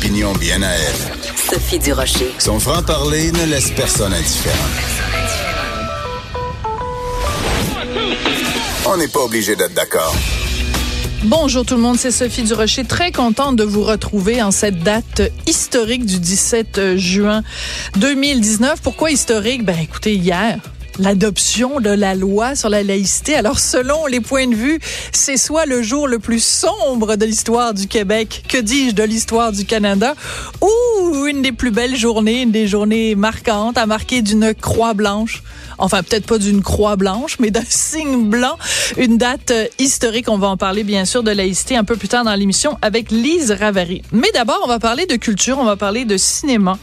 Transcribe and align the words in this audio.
Bien 0.00 0.62
à 0.62 0.70
elle. 0.70 1.34
Sophie 1.36 1.78
Durocher. 1.78 2.30
Son 2.38 2.58
franc-parler 2.58 3.32
ne 3.32 3.44
laisse 3.46 3.70
personne 3.70 4.12
indifférent. 4.12 4.56
On 8.86 8.96
n'est 8.96 9.08
pas 9.08 9.20
obligé 9.20 9.56
d'être 9.56 9.74
d'accord. 9.74 10.14
Bonjour 11.24 11.64
tout 11.64 11.74
le 11.74 11.80
monde, 11.80 11.96
c'est 11.98 12.10
Sophie 12.10 12.42
Durocher. 12.42 12.84
Très 12.84 13.12
contente 13.12 13.56
de 13.56 13.64
vous 13.64 13.82
retrouver 13.82 14.42
en 14.42 14.50
cette 14.50 14.82
date 14.82 15.22
historique 15.46 16.04
du 16.04 16.18
17 16.18 16.96
juin 16.96 17.42
2019. 17.96 18.80
Pourquoi 18.82 19.10
historique? 19.10 19.64
Ben 19.64 19.78
écoutez, 19.80 20.14
hier, 20.14 20.58
l'adoption 20.98 21.80
de 21.80 21.90
la 21.90 22.14
loi 22.14 22.54
sur 22.54 22.68
la 22.68 22.82
laïcité. 22.82 23.34
Alors, 23.34 23.58
selon 23.58 24.06
les 24.06 24.20
points 24.20 24.46
de 24.46 24.54
vue, 24.54 24.78
c'est 25.12 25.36
soit 25.36 25.66
le 25.66 25.82
jour 25.82 26.08
le 26.08 26.18
plus 26.18 26.42
sombre 26.42 27.16
de 27.16 27.24
l'histoire 27.24 27.74
du 27.74 27.86
Québec, 27.86 28.44
que 28.48 28.58
dis-je, 28.58 28.94
de 28.94 29.02
l'histoire 29.02 29.52
du 29.52 29.64
Canada, 29.64 30.14
ou 30.60 31.26
une 31.26 31.42
des 31.42 31.52
plus 31.52 31.70
belles 31.70 31.96
journées, 31.96 32.42
une 32.42 32.52
des 32.52 32.66
journées 32.66 33.14
marquantes, 33.14 33.78
à 33.78 33.86
marquer 33.86 34.22
d'une 34.22 34.54
croix 34.54 34.94
blanche. 34.94 35.42
Enfin, 35.78 36.02
peut-être 36.02 36.26
pas 36.26 36.38
d'une 36.38 36.62
croix 36.62 36.96
blanche, 36.96 37.38
mais 37.40 37.50
d'un 37.50 37.64
signe 37.68 38.28
blanc. 38.28 38.56
Une 38.96 39.18
date 39.18 39.50
euh, 39.50 39.66
historique. 39.78 40.28
On 40.28 40.38
va 40.38 40.48
en 40.48 40.56
parler, 40.56 40.84
bien 40.84 41.04
sûr, 41.04 41.22
de 41.22 41.30
laïcité 41.30 41.76
un 41.76 41.84
peu 41.84 41.96
plus 41.96 42.08
tard 42.08 42.24
dans 42.24 42.34
l'émission 42.34 42.78
avec 42.82 43.10
Lise 43.10 43.50
Ravary. 43.50 44.02
Mais 44.12 44.30
d'abord, 44.34 44.60
on 44.64 44.68
va 44.68 44.78
parler 44.78 45.06
de 45.06 45.16
culture, 45.16 45.58
on 45.58 45.64
va 45.64 45.76
parler 45.76 46.04
de 46.04 46.16
cinéma. 46.16 46.78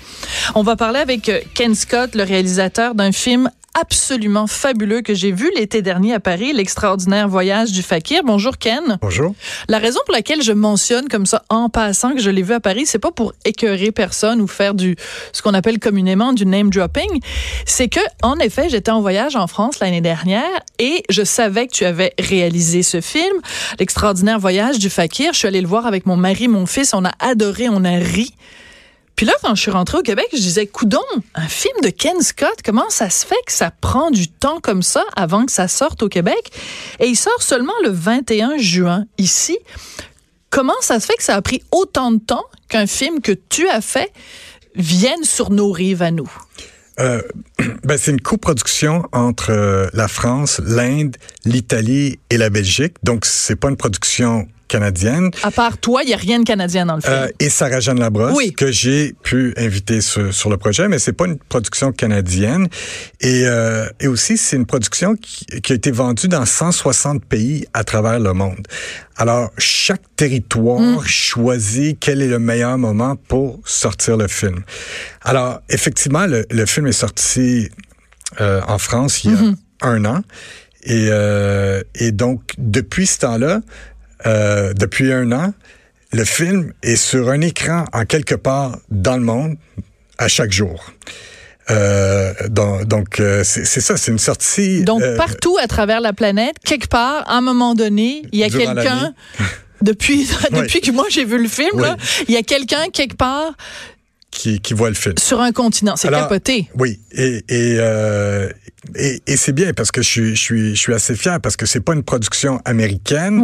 On 0.55 0.63
va 0.63 0.75
parler 0.75 0.99
avec 0.99 1.29
euh, 1.29 1.39
Ken 1.53 1.75
Scott, 1.75 2.15
le 2.15 2.23
réalisateur 2.23 2.95
d'un 2.95 3.11
film 3.11 3.49
absolument 3.79 4.47
fabuleux 4.47 5.01
que 5.01 5.13
j'ai 5.13 5.31
vu 5.31 5.49
l'été 5.55 5.81
dernier 5.81 6.13
à 6.13 6.19
Paris, 6.19 6.53
l'extraordinaire 6.53 7.27
voyage 7.27 7.71
du 7.71 7.81
fakir. 7.81 8.21
Bonjour 8.23 8.57
Ken. 8.57 8.97
Bonjour. 9.01 9.33
La 9.67 9.79
raison 9.79 9.99
pour 10.05 10.13
laquelle 10.13 10.41
je 10.41 10.51
mentionne 10.51 11.07
comme 11.07 11.25
ça 11.25 11.43
en 11.49 11.69
passant 11.69 12.13
que 12.13 12.21
je 12.21 12.29
l'ai 12.29 12.41
vu 12.41 12.53
à 12.53 12.59
Paris, 12.59 12.85
c'est 12.85 12.99
pas 12.99 13.11
pour 13.11 13.33
écœurer 13.45 13.91
personne 13.91 14.41
ou 14.41 14.47
faire 14.47 14.73
du 14.73 14.95
ce 15.31 15.41
qu'on 15.41 15.53
appelle 15.53 15.79
communément 15.79 16.33
du 16.33 16.45
name 16.45 16.69
dropping, 16.69 17.21
c'est 17.65 17.87
que 17.87 18.01
en 18.23 18.37
effet, 18.37 18.69
j'étais 18.69 18.91
en 18.91 19.01
voyage 19.01 19.35
en 19.35 19.47
France 19.47 19.79
l'année 19.79 20.01
dernière 20.01 20.59
et 20.79 21.03
je 21.09 21.23
savais 21.23 21.67
que 21.67 21.73
tu 21.73 21.85
avais 21.85 22.13
réalisé 22.19 22.83
ce 22.83 23.01
film, 23.01 23.37
l'extraordinaire 23.79 24.39
voyage 24.39 24.79
du 24.79 24.89
fakir. 24.89 25.33
Je 25.33 25.39
suis 25.39 25.47
allée 25.47 25.61
le 25.61 25.67
voir 25.67 25.85
avec 25.85 26.05
mon 26.05 26.17
mari, 26.17 26.47
mon 26.47 26.65
fils, 26.65 26.93
on 26.93 27.05
a 27.05 27.11
adoré, 27.19 27.69
on 27.69 27.83
a 27.85 27.97
ri. 27.97 28.33
Puis 29.21 29.27
là, 29.27 29.33
quand 29.43 29.53
je 29.53 29.61
suis 29.61 29.69
rentrée 29.69 29.99
au 29.99 30.01
Québec, 30.01 30.25
je 30.33 30.39
disais, 30.39 30.65
coudon, 30.65 30.97
un 31.35 31.47
film 31.47 31.75
de 31.83 31.91
Ken 31.91 32.19
Scott, 32.21 32.55
comment 32.65 32.89
ça 32.89 33.11
se 33.11 33.23
fait 33.23 33.35
que 33.45 33.51
ça 33.51 33.69
prend 33.69 34.09
du 34.09 34.27
temps 34.27 34.59
comme 34.59 34.81
ça 34.81 35.03
avant 35.15 35.45
que 35.45 35.51
ça 35.51 35.67
sorte 35.67 36.01
au 36.01 36.09
Québec? 36.09 36.51
Et 36.99 37.05
il 37.05 37.15
sort 37.15 37.43
seulement 37.43 37.75
le 37.83 37.89
21 37.91 38.57
juin 38.57 39.05
ici. 39.19 39.59
Comment 40.49 40.73
ça 40.81 40.99
se 40.99 41.05
fait 41.05 41.13
que 41.13 41.21
ça 41.21 41.35
a 41.35 41.41
pris 41.43 41.61
autant 41.71 42.11
de 42.11 42.17
temps 42.17 42.45
qu'un 42.67 42.87
film 42.87 43.21
que 43.21 43.31
tu 43.31 43.69
as 43.69 43.81
fait 43.81 44.11
vienne 44.73 45.23
sur 45.23 45.51
nos 45.51 45.71
rives 45.71 46.01
à 46.01 46.09
nous? 46.09 46.31
Euh, 46.99 47.21
ben, 47.83 47.99
c'est 47.99 48.09
une 48.09 48.21
coproduction 48.21 49.03
entre 49.11 49.51
euh, 49.51 49.87
la 49.93 50.07
France, 50.07 50.59
l'Inde, 50.65 51.15
l'Italie 51.45 52.17
et 52.31 52.37
la 52.37 52.49
Belgique. 52.49 52.95
Donc, 53.03 53.25
c'est 53.25 53.55
pas 53.55 53.69
une 53.69 53.77
production 53.77 54.47
canadienne. 54.71 55.29
À 55.43 55.51
part 55.51 55.77
toi, 55.77 56.01
il 56.03 56.07
n'y 56.07 56.13
a 56.13 56.17
rien 56.17 56.39
de 56.39 56.45
canadien 56.45 56.85
dans 56.85 56.95
le 56.95 57.01
film. 57.01 57.13
Euh, 57.13 57.27
et 57.39 57.49
Sarah 57.49 57.79
Jeanne 57.81 57.99
Labrosse, 57.99 58.33
Oui. 58.35 58.53
que 58.53 58.71
j'ai 58.71 59.13
pu 59.21 59.53
inviter 59.57 59.99
sur, 60.01 60.33
sur 60.33 60.49
le 60.49 60.57
projet, 60.57 60.87
mais 60.87 60.97
c'est 60.97 61.13
pas 61.13 61.25
une 61.25 61.37
production 61.37 61.91
canadienne. 61.91 62.67
Et, 63.19 63.43
euh, 63.45 63.87
et 63.99 64.07
aussi, 64.07 64.37
c'est 64.37 64.55
une 64.55 64.65
production 64.65 65.15
qui, 65.15 65.45
qui 65.61 65.73
a 65.73 65.75
été 65.75 65.91
vendue 65.91 66.27
dans 66.29 66.45
160 66.45 67.25
pays 67.25 67.65
à 67.73 67.83
travers 67.83 68.19
le 68.19 68.33
monde. 68.33 68.65
Alors, 69.17 69.51
chaque 69.57 70.01
territoire 70.15 71.05
choisit 71.05 71.97
quel 71.99 72.21
est 72.21 72.27
le 72.27 72.39
meilleur 72.39 72.77
moment 72.77 73.15
pour 73.27 73.59
sortir 73.65 74.15
le 74.17 74.27
film. 74.27 74.63
Alors, 75.21 75.59
effectivement, 75.69 76.25
le, 76.25 76.45
le 76.49 76.65
film 76.65 76.87
est 76.87 76.91
sorti 76.93 77.69
euh, 78.39 78.61
en 78.67 78.77
France 78.77 79.23
il 79.25 79.31
y 79.31 79.35
a 79.35 79.87
un 79.87 80.05
an. 80.05 80.21
Et, 80.83 81.07
euh, 81.09 81.83
et 81.95 82.11
donc, 82.11 82.41
depuis 82.57 83.05
ce 83.05 83.19
temps-là, 83.19 83.61
euh, 84.25 84.73
depuis 84.73 85.11
un 85.11 85.31
an, 85.31 85.53
le 86.13 86.25
film 86.25 86.73
est 86.83 86.95
sur 86.95 87.29
un 87.29 87.41
écran 87.41 87.85
en 87.93 88.05
quelque 88.05 88.35
part 88.35 88.77
dans 88.89 89.15
le 89.15 89.23
monde 89.23 89.55
à 90.17 90.27
chaque 90.27 90.51
jour. 90.51 90.91
Euh, 91.69 92.33
donc, 92.49 93.19
euh, 93.19 93.43
c'est 93.43 93.65
ça, 93.65 93.97
c'est 93.97 94.11
une 94.11 94.19
sortie. 94.19 94.83
Donc, 94.83 95.01
euh, 95.01 95.15
partout 95.15 95.57
à 95.61 95.67
travers 95.67 96.01
la 96.01 96.13
planète, 96.13 96.55
quelque 96.63 96.87
part, 96.87 97.23
à 97.29 97.37
un 97.37 97.41
moment 97.41 97.75
donné, 97.75 98.23
il 98.31 98.39
y 98.39 98.43
a 98.43 98.49
quelqu'un, 98.49 99.13
depuis, 99.81 100.27
depuis 100.51 100.81
que 100.81 100.91
moi 100.91 101.05
j'ai 101.09 101.23
vu 101.23 101.41
le 101.41 101.47
film, 101.47 101.79
là, 101.79 101.97
il 102.27 102.33
y 102.33 102.37
a 102.37 102.43
quelqu'un 102.43 102.89
quelque 102.91 103.15
part 103.15 103.53
qui, 104.41 104.59
qui 104.59 104.73
voit 104.73 104.89
le 104.89 104.95
film. 104.95 105.15
sur 105.19 105.39
un 105.41 105.51
continent. 105.51 105.95
C'est 105.95 106.09
capoté. 106.09 106.67
Oui, 106.81 106.99
et 107.11 107.43
et, 107.49 107.75
euh, 107.79 108.49
et, 108.95 109.21
et 109.27 109.37
c'est 109.37 109.51
bien 109.61 109.71
parce 109.73 109.91
que 109.91 110.01
je 110.01 110.09
suis 110.09 110.35
je 110.35 110.41
suis 110.41 110.75
je 110.75 110.81
suis 110.85 110.93
assez 110.99 111.15
fier 111.15 111.39
parce 111.39 111.55
que 111.55 111.65
c'est 111.67 111.81
pas 111.87 111.93
une 111.93 112.01
production 112.03 112.59
américaine. 112.65 113.35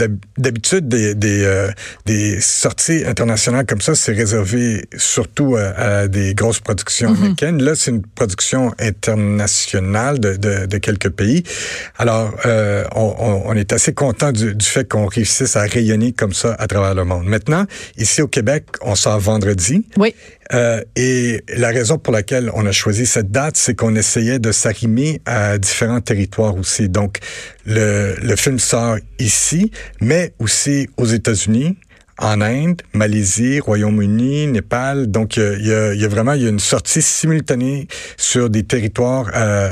D'hab- 0.00 0.18
d'habitude 0.36 0.86
des 0.88 1.14
des 1.14 1.40
euh, 1.44 1.70
des 2.04 2.40
sorties 2.40 3.02
internationales 3.06 3.64
comme 3.66 3.80
ça 3.80 3.94
c'est 3.94 4.12
réservé 4.12 4.84
surtout 4.96 5.56
à, 5.56 5.62
à 6.02 6.08
des 6.08 6.34
grosses 6.34 6.60
productions 6.60 7.12
Mm-hmm. 7.12 7.16
américaines. 7.18 7.62
Là 7.62 7.72
c'est 7.74 7.90
une 7.92 8.02
production 8.20 8.72
internationale 8.78 10.18
de, 10.20 10.36
de, 10.36 10.66
de 10.66 10.78
quelques 10.78 11.10
pays. 11.10 11.42
Alors 11.96 12.34
euh, 12.46 12.84
on, 12.94 13.14
on, 13.18 13.42
on 13.50 13.54
est 13.54 13.72
assez 13.72 13.92
content 13.94 14.32
du, 14.32 14.54
du 14.54 14.66
fait 14.66 14.86
qu'on 14.88 15.06
réussisse 15.06 15.56
à 15.56 15.62
rayonner 15.62 16.12
comme 16.12 16.32
ça 16.34 16.54
à 16.58 16.66
travers 16.66 16.94
le 16.94 17.04
monde. 17.04 17.24
Maintenant 17.26 17.64
ici 17.96 18.20
au 18.22 18.28
Québec 18.28 18.64
on 18.82 18.94
sort 18.94 19.18
vendredi. 19.18 19.86
Oui. 19.96 20.14
Euh, 20.52 20.82
et 20.96 21.42
la 21.56 21.68
raison 21.68 21.98
pour 21.98 22.12
laquelle 22.12 22.50
on 22.54 22.66
a 22.66 22.72
choisi 22.72 23.06
cette 23.06 23.30
date, 23.30 23.56
c'est 23.56 23.74
qu'on 23.74 23.94
essayait 23.94 24.38
de 24.38 24.52
s'arrimer 24.52 25.20
à 25.24 25.58
différents 25.58 26.00
territoires 26.00 26.56
aussi. 26.56 26.88
Donc, 26.88 27.18
le, 27.66 28.36
film 28.36 28.58
sort 28.58 28.96
ici, 29.18 29.70
mais 30.00 30.34
aussi 30.38 30.88
aux 30.96 31.06
États-Unis, 31.06 31.78
en 32.18 32.40
Inde, 32.42 32.82
Malaisie, 32.92 33.58
Royaume-Uni, 33.58 34.46
Népal. 34.46 35.08
Donc, 35.10 35.36
il 35.36 35.66
y 35.66 36.04
a, 36.04 36.08
vraiment 36.08 36.34
y 36.34 36.46
a 36.46 36.48
une 36.48 36.60
sortie 36.60 37.02
simultanée 37.02 37.88
sur 38.16 38.50
des 38.50 38.62
territoires 38.62 39.30
euh, 39.34 39.70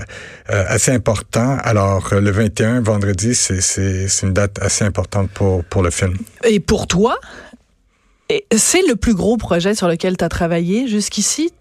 euh, 0.50 0.64
assez 0.66 0.90
importants. 0.90 1.58
Alors, 1.62 2.12
le 2.12 2.30
21, 2.30 2.80
vendredi, 2.80 3.34
c'est- 3.34 4.22
une 4.22 4.32
date 4.32 4.58
assez 4.60 4.84
importante 4.84 5.30
pour, 5.30 5.64
pour 5.64 5.82
le 5.82 5.90
film. 5.90 6.16
Et 6.44 6.58
pour 6.58 6.86
toi, 6.88 7.16
c'est 8.56 8.86
le 8.86 8.96
plus 8.96 9.14
gros 9.14 9.36
projet 9.36 9.74
sur 9.74 9.88
lequel 9.88 10.16
tu 10.16 10.24
as 10.24 10.28
travaillé 10.28 10.88
jusqu'ici? 10.88 11.52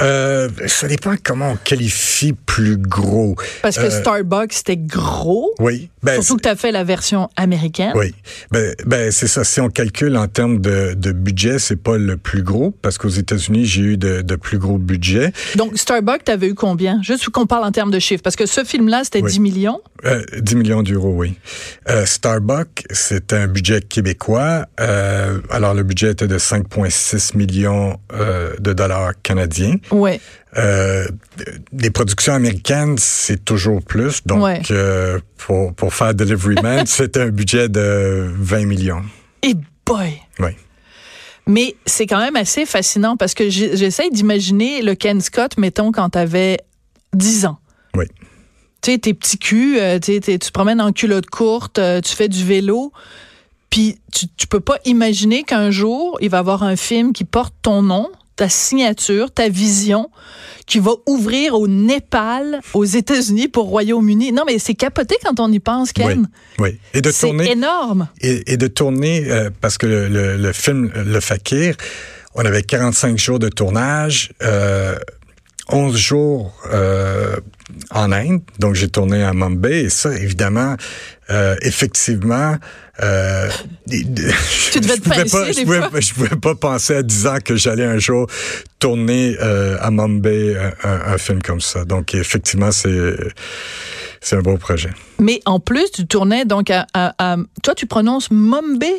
Euh, 0.00 0.48
ça 0.66 0.88
dépend 0.88 1.14
comment 1.22 1.52
on 1.52 1.56
qualifie 1.56 2.32
plus 2.32 2.76
gros. 2.76 3.36
Parce 3.62 3.76
que 3.76 3.82
Euh, 3.84 3.90
Starbucks, 4.00 4.52
c'était 4.52 4.76
gros. 4.76 5.52
Oui. 5.60 5.88
Ben, 6.02 6.14
Surtout 6.20 6.36
que 6.36 6.42
tu 6.42 6.48
as 6.48 6.56
fait 6.56 6.72
la 6.72 6.84
version 6.84 7.28
américaine. 7.36 7.92
Oui, 7.94 8.14
ben, 8.50 8.74
ben 8.84 9.10
c'est 9.12 9.28
ça. 9.28 9.44
Si 9.44 9.60
on 9.60 9.68
calcule 9.70 10.16
en 10.16 10.26
termes 10.26 10.60
de, 10.60 10.94
de 10.94 11.12
budget, 11.12 11.58
c'est 11.58 11.76
pas 11.80 11.96
le 11.96 12.16
plus 12.16 12.42
gros 12.42 12.72
parce 12.82 12.98
qu'aux 12.98 13.08
États-Unis 13.08 13.64
j'ai 13.66 13.82
eu 13.82 13.96
de, 13.96 14.20
de 14.22 14.36
plus 14.36 14.58
gros 14.58 14.78
budgets. 14.78 15.32
Donc, 15.56 15.78
Starbucks, 15.78 16.24
tu 16.24 16.32
avais 16.32 16.48
eu 16.48 16.54
combien? 16.54 17.00
Juste 17.02 17.28
qu'on 17.30 17.46
parle 17.46 17.64
en 17.64 17.72
termes 17.72 17.90
de 17.90 17.98
chiffres. 17.98 18.22
Parce 18.22 18.36
que 18.36 18.46
ce 18.46 18.64
film-là, 18.64 19.02
c'était 19.04 19.22
Oui. 19.22 19.30
10 19.30 19.40
millions. 19.40 19.80
Euh, 20.04 20.22
10 20.38 20.56
millions 20.56 20.82
d'euros, 20.82 21.14
oui. 21.16 21.34
Euh, 21.88 22.04
Starbucks, 22.04 22.84
c'est 22.90 23.32
un 23.32 23.46
budget 23.46 23.80
québécois. 23.80 24.66
Euh, 24.80 25.38
alors 25.50 25.72
le 25.74 25.82
budget 25.84 26.10
était 26.10 26.26
de 26.26 26.38
5,6 26.38 27.36
millions 27.36 27.98
euh, 28.12 28.54
de 28.58 28.72
dollars 28.72 29.12
canadiens. 29.22 29.76
Ouais. 29.90 30.20
Euh, 30.56 31.06
les 31.72 31.90
productions 31.90 32.32
américaines, 32.34 32.96
c'est 32.98 33.44
toujours 33.44 33.82
plus. 33.82 34.22
Donc, 34.24 34.42
Ouais. 34.42 34.62
euh, 34.70 35.18
pour, 35.38 35.74
pour 35.74 35.92
faire 35.94 36.14
Delivery 36.14 36.56
Man, 36.62 36.86
c'était 36.86 37.22
un 37.22 37.28
budget 37.30 37.68
de 37.68 38.30
20 38.38 38.66
millions. 38.66 39.02
Et 39.42 39.54
boy! 39.86 40.14
Oui. 40.38 40.50
Mais 41.46 41.74
c'est 41.84 42.06
quand 42.06 42.20
même 42.20 42.36
assez 42.36 42.64
fascinant 42.64 43.16
parce 43.18 43.34
que 43.34 43.50
j'essaie 43.50 44.08
d'imaginer 44.10 44.80
le 44.80 44.94
Ken 44.94 45.20
Scott, 45.20 45.58
mettons, 45.58 45.92
quand 45.92 46.10
tu 46.10 46.18
avais 46.18 46.58
10 47.12 47.46
ans. 47.46 47.58
Oui. 47.94 48.06
Tu 48.80 48.92
sais, 48.92 48.98
tes 48.98 49.12
petits 49.14 49.38
culs, 49.38 49.76
euh, 49.78 49.98
tu 49.98 50.20
te 50.20 50.50
promènes 50.52 50.80
en 50.80 50.92
culotte 50.92 51.26
courte, 51.28 51.78
euh, 51.78 52.00
tu 52.00 52.14
fais 52.14 52.28
du 52.28 52.44
vélo, 52.44 52.92
puis 53.70 53.98
tu, 54.12 54.26
tu 54.36 54.46
peux 54.46 54.60
pas 54.60 54.78
imaginer 54.84 55.42
qu'un 55.42 55.70
jour, 55.70 56.16
il 56.20 56.30
va 56.30 56.38
y 56.38 56.40
avoir 56.40 56.62
un 56.62 56.76
film 56.76 57.12
qui 57.12 57.24
porte 57.24 57.54
ton 57.62 57.82
nom, 57.82 58.08
ta 58.36 58.48
signature, 58.48 59.30
ta 59.30 59.48
vision, 59.48 60.10
qui 60.66 60.78
va 60.78 60.92
ouvrir 61.06 61.54
au 61.54 61.68
Népal, 61.68 62.60
aux 62.72 62.84
États-Unis, 62.84 63.48
pour 63.48 63.66
Royaume-Uni. 63.66 64.32
Non, 64.32 64.44
mais 64.46 64.58
c'est 64.58 64.74
capoté 64.74 65.16
quand 65.24 65.38
on 65.40 65.52
y 65.52 65.60
pense. 65.60 65.92
Ken. 65.92 66.28
Oui. 66.58 66.78
Et 66.94 67.00
de 67.00 67.10
C'est 67.10 67.26
tourner. 67.26 67.50
énorme. 67.52 68.08
Et, 68.20 68.52
et 68.52 68.56
de 68.56 68.66
tourner, 68.66 69.30
euh, 69.30 69.50
parce 69.60 69.78
que 69.78 69.86
le, 69.86 70.08
le- 70.08 70.36
le 70.36 70.52
film 70.52 70.90
Le 70.94 71.20
Fakir, 71.20 71.76
on 72.34 72.44
avait 72.44 72.62
45 72.62 73.18
jours 73.18 73.38
de 73.38 73.48
tournage, 73.48 74.32
euh, 74.42 74.96
11 75.70 75.96
jours 75.96 76.52
euh, 76.72 77.36
en 77.90 78.12
Inde, 78.12 78.40
donc 78.58 78.74
j'ai 78.74 78.88
tourné 78.88 79.22
à 79.22 79.32
Mumbai, 79.32 79.84
et 79.84 79.88
ça, 79.90 80.14
évidemment, 80.14 80.76
euh, 81.30 81.56
effectivement... 81.62 82.56
Euh, 83.02 83.48
Tu 83.90 84.04
devais 84.06 84.32
je 84.36 85.00
te 85.00 85.00
pouvais 85.00 85.24
pas, 85.24 85.46
des 85.46 85.52
je 85.54 85.62
pouvais, 85.64 85.80
fois. 85.80 86.00
je 86.00 86.14
pouvais 86.14 86.36
pas 86.40 86.54
penser 86.54 86.94
à 86.96 87.02
10 87.02 87.26
ans 87.26 87.38
que 87.44 87.56
j'allais 87.56 87.84
un 87.84 87.98
jour 87.98 88.28
tourner 88.78 89.36
euh, 89.40 89.76
à 89.80 89.90
Mumbai 89.90 90.56
un 90.84 91.18
film 91.18 91.42
comme 91.42 91.60
ça. 91.60 91.84
Donc 91.84 92.14
effectivement, 92.14 92.70
c'est 92.70 93.16
c'est 94.20 94.36
un 94.36 94.40
beau 94.42 94.56
projet. 94.58 94.90
Mais 95.18 95.40
en 95.44 95.58
plus, 95.60 95.90
tu 95.90 96.06
tournais 96.06 96.44
donc 96.44 96.70
à... 96.70 96.86
à- 96.94 97.14
à- 97.18 97.36
toi, 97.64 97.74
tu 97.74 97.86
prononces 97.86 98.30
Mumbai? 98.30 98.94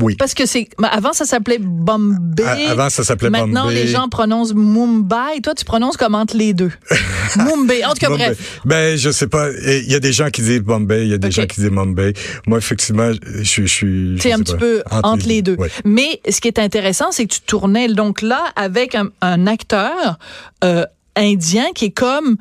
Oui. 0.00 0.16
Parce 0.16 0.34
que 0.34 0.44
c'est... 0.44 0.68
Avant, 0.82 1.12
ça 1.12 1.24
s'appelait 1.24 1.58
Bombay. 1.60 2.42
À- 2.44 2.70
avant, 2.72 2.90
ça 2.90 3.04
s'appelait 3.04 3.30
Maintenant, 3.30 3.64
Bombay. 3.66 3.74
les 3.74 3.86
gens 3.86 4.08
prononcent 4.08 4.54
Mumbai. 4.54 5.40
Toi, 5.42 5.54
tu 5.54 5.64
prononces 5.64 5.96
comme 5.96 6.14
entre 6.16 6.36
les 6.36 6.52
deux. 6.52 6.72
Mumbai. 7.36 7.84
En 7.84 7.90
tout 7.90 7.98
cas, 8.00 8.08
Bombay. 8.08 8.24
bref. 8.26 8.60
Ben, 8.64 8.96
je 8.98 9.10
sais 9.10 9.28
pas. 9.28 9.50
Il 9.52 9.90
y 9.90 9.94
a 9.94 10.00
des 10.00 10.12
gens 10.12 10.30
qui 10.30 10.42
disent 10.42 10.60
Bombay, 10.62 11.04
il 11.06 11.10
y 11.10 11.14
a 11.14 11.18
des 11.18 11.30
gens 11.30 11.46
qui 11.46 11.60
disent 11.60 11.70
Mumbai. 11.70 12.12
Moi, 12.46 12.58
effectivement, 12.58 13.12
je, 13.12 13.42
je 13.42 13.66
suis. 13.66 14.16
C'est 14.20 14.32
un 14.32 14.38
petit 14.40 14.52
pas. 14.52 14.58
peu 14.58 14.82
entre, 15.04 15.28
les 15.28 15.42
deux. 15.42 15.54
Ouais. 15.54 15.70
Mais 15.84 16.20
ce 16.28 16.40
qui 16.40 16.48
est 16.48 16.58
intéressant, 16.58 17.12
c'est 17.12 17.26
que 17.26 17.34
tu 17.34 17.40
tournais 17.42 17.86
donc 17.88 18.20
là 18.22 18.42
avec 18.56 18.94
un, 18.96 19.10
un 19.20 19.46
acteur 19.46 20.18
euh, 20.64 20.84
indien 21.16 21.66
qui 21.74 21.86
est 21.86 21.90
comme, 21.90 22.36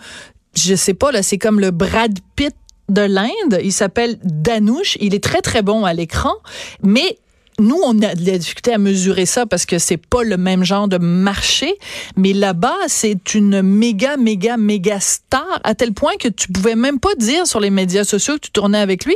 je 0.55 0.75
sais 0.75 0.93
pas, 0.93 1.11
là, 1.11 1.21
c'est 1.23 1.37
comme 1.37 1.59
le 1.59 1.71
Brad 1.71 2.17
Pitt 2.35 2.55
de 2.91 3.01
l'Inde. 3.01 3.59
Il 3.63 3.71
s'appelle 3.71 4.17
Danush. 4.23 4.97
Il 4.99 5.15
est 5.15 5.23
très, 5.23 5.41
très 5.41 5.61
bon 5.61 5.85
à 5.85 5.93
l'écran. 5.93 6.33
Mais 6.83 7.17
nous, 7.61 7.79
on 7.83 8.01
a 8.01 8.15
de 8.15 8.25
la 8.25 8.37
difficulté 8.37 8.73
à 8.73 8.77
mesurer 8.77 9.25
ça 9.25 9.45
parce 9.45 9.65
que 9.65 9.79
c'est 9.79 9.97
pas 9.97 10.23
le 10.23 10.37
même 10.37 10.63
genre 10.63 10.87
de 10.87 10.97
marché. 10.97 11.73
Mais 12.17 12.33
là-bas, 12.33 12.75
c'est 12.87 13.33
une 13.35 13.61
méga, 13.61 14.17
méga, 14.17 14.57
méga 14.57 14.99
star 14.99 15.59
à 15.63 15.75
tel 15.75 15.93
point 15.93 16.13
que 16.19 16.27
tu 16.27 16.47
pouvais 16.51 16.75
même 16.75 16.99
pas 16.99 17.13
dire 17.17 17.47
sur 17.47 17.59
les 17.59 17.69
médias 17.69 18.03
sociaux 18.03 18.35
que 18.35 18.41
tu 18.41 18.51
tournais 18.51 18.79
avec 18.79 19.05
lui. 19.05 19.15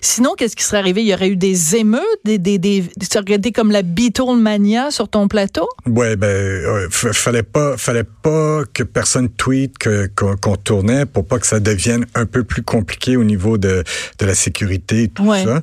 Sinon, 0.00 0.34
qu'est-ce 0.36 0.56
qui 0.56 0.64
serait 0.64 0.78
arrivé? 0.78 1.02
Il 1.02 1.08
y 1.08 1.14
aurait 1.14 1.28
eu 1.28 1.36
des 1.36 1.76
émeutes, 1.76 2.00
des, 2.24 2.38
des, 2.38 2.58
des, 2.58 2.84
été 3.28 3.52
comme 3.52 3.70
la 3.70 3.82
Beatlemania 3.82 4.90
sur 4.90 5.08
ton 5.08 5.28
plateau? 5.28 5.68
Ouais, 5.86 6.16
ben, 6.16 6.26
euh, 6.26 6.88
fallait 6.90 7.42
pas, 7.42 7.76
fallait 7.76 8.04
pas 8.04 8.62
que 8.72 8.82
personne 8.82 9.28
tweet 9.28 9.78
que 9.78 10.08
qu'on 10.14 10.36
qu'on 10.36 10.56
tournait 10.56 11.06
pour 11.06 11.26
pas 11.26 11.38
que 11.38 11.46
ça 11.46 11.60
devienne 11.60 12.06
un 12.14 12.26
peu 12.26 12.44
plus 12.44 12.62
compliqué 12.62 13.16
au 13.16 13.24
niveau 13.24 13.58
de 13.58 13.84
de 14.18 14.26
la 14.26 14.34
sécurité 14.34 15.04
et 15.04 15.08
tout 15.08 15.24
Ouais. 15.24 15.44
ça. 15.44 15.60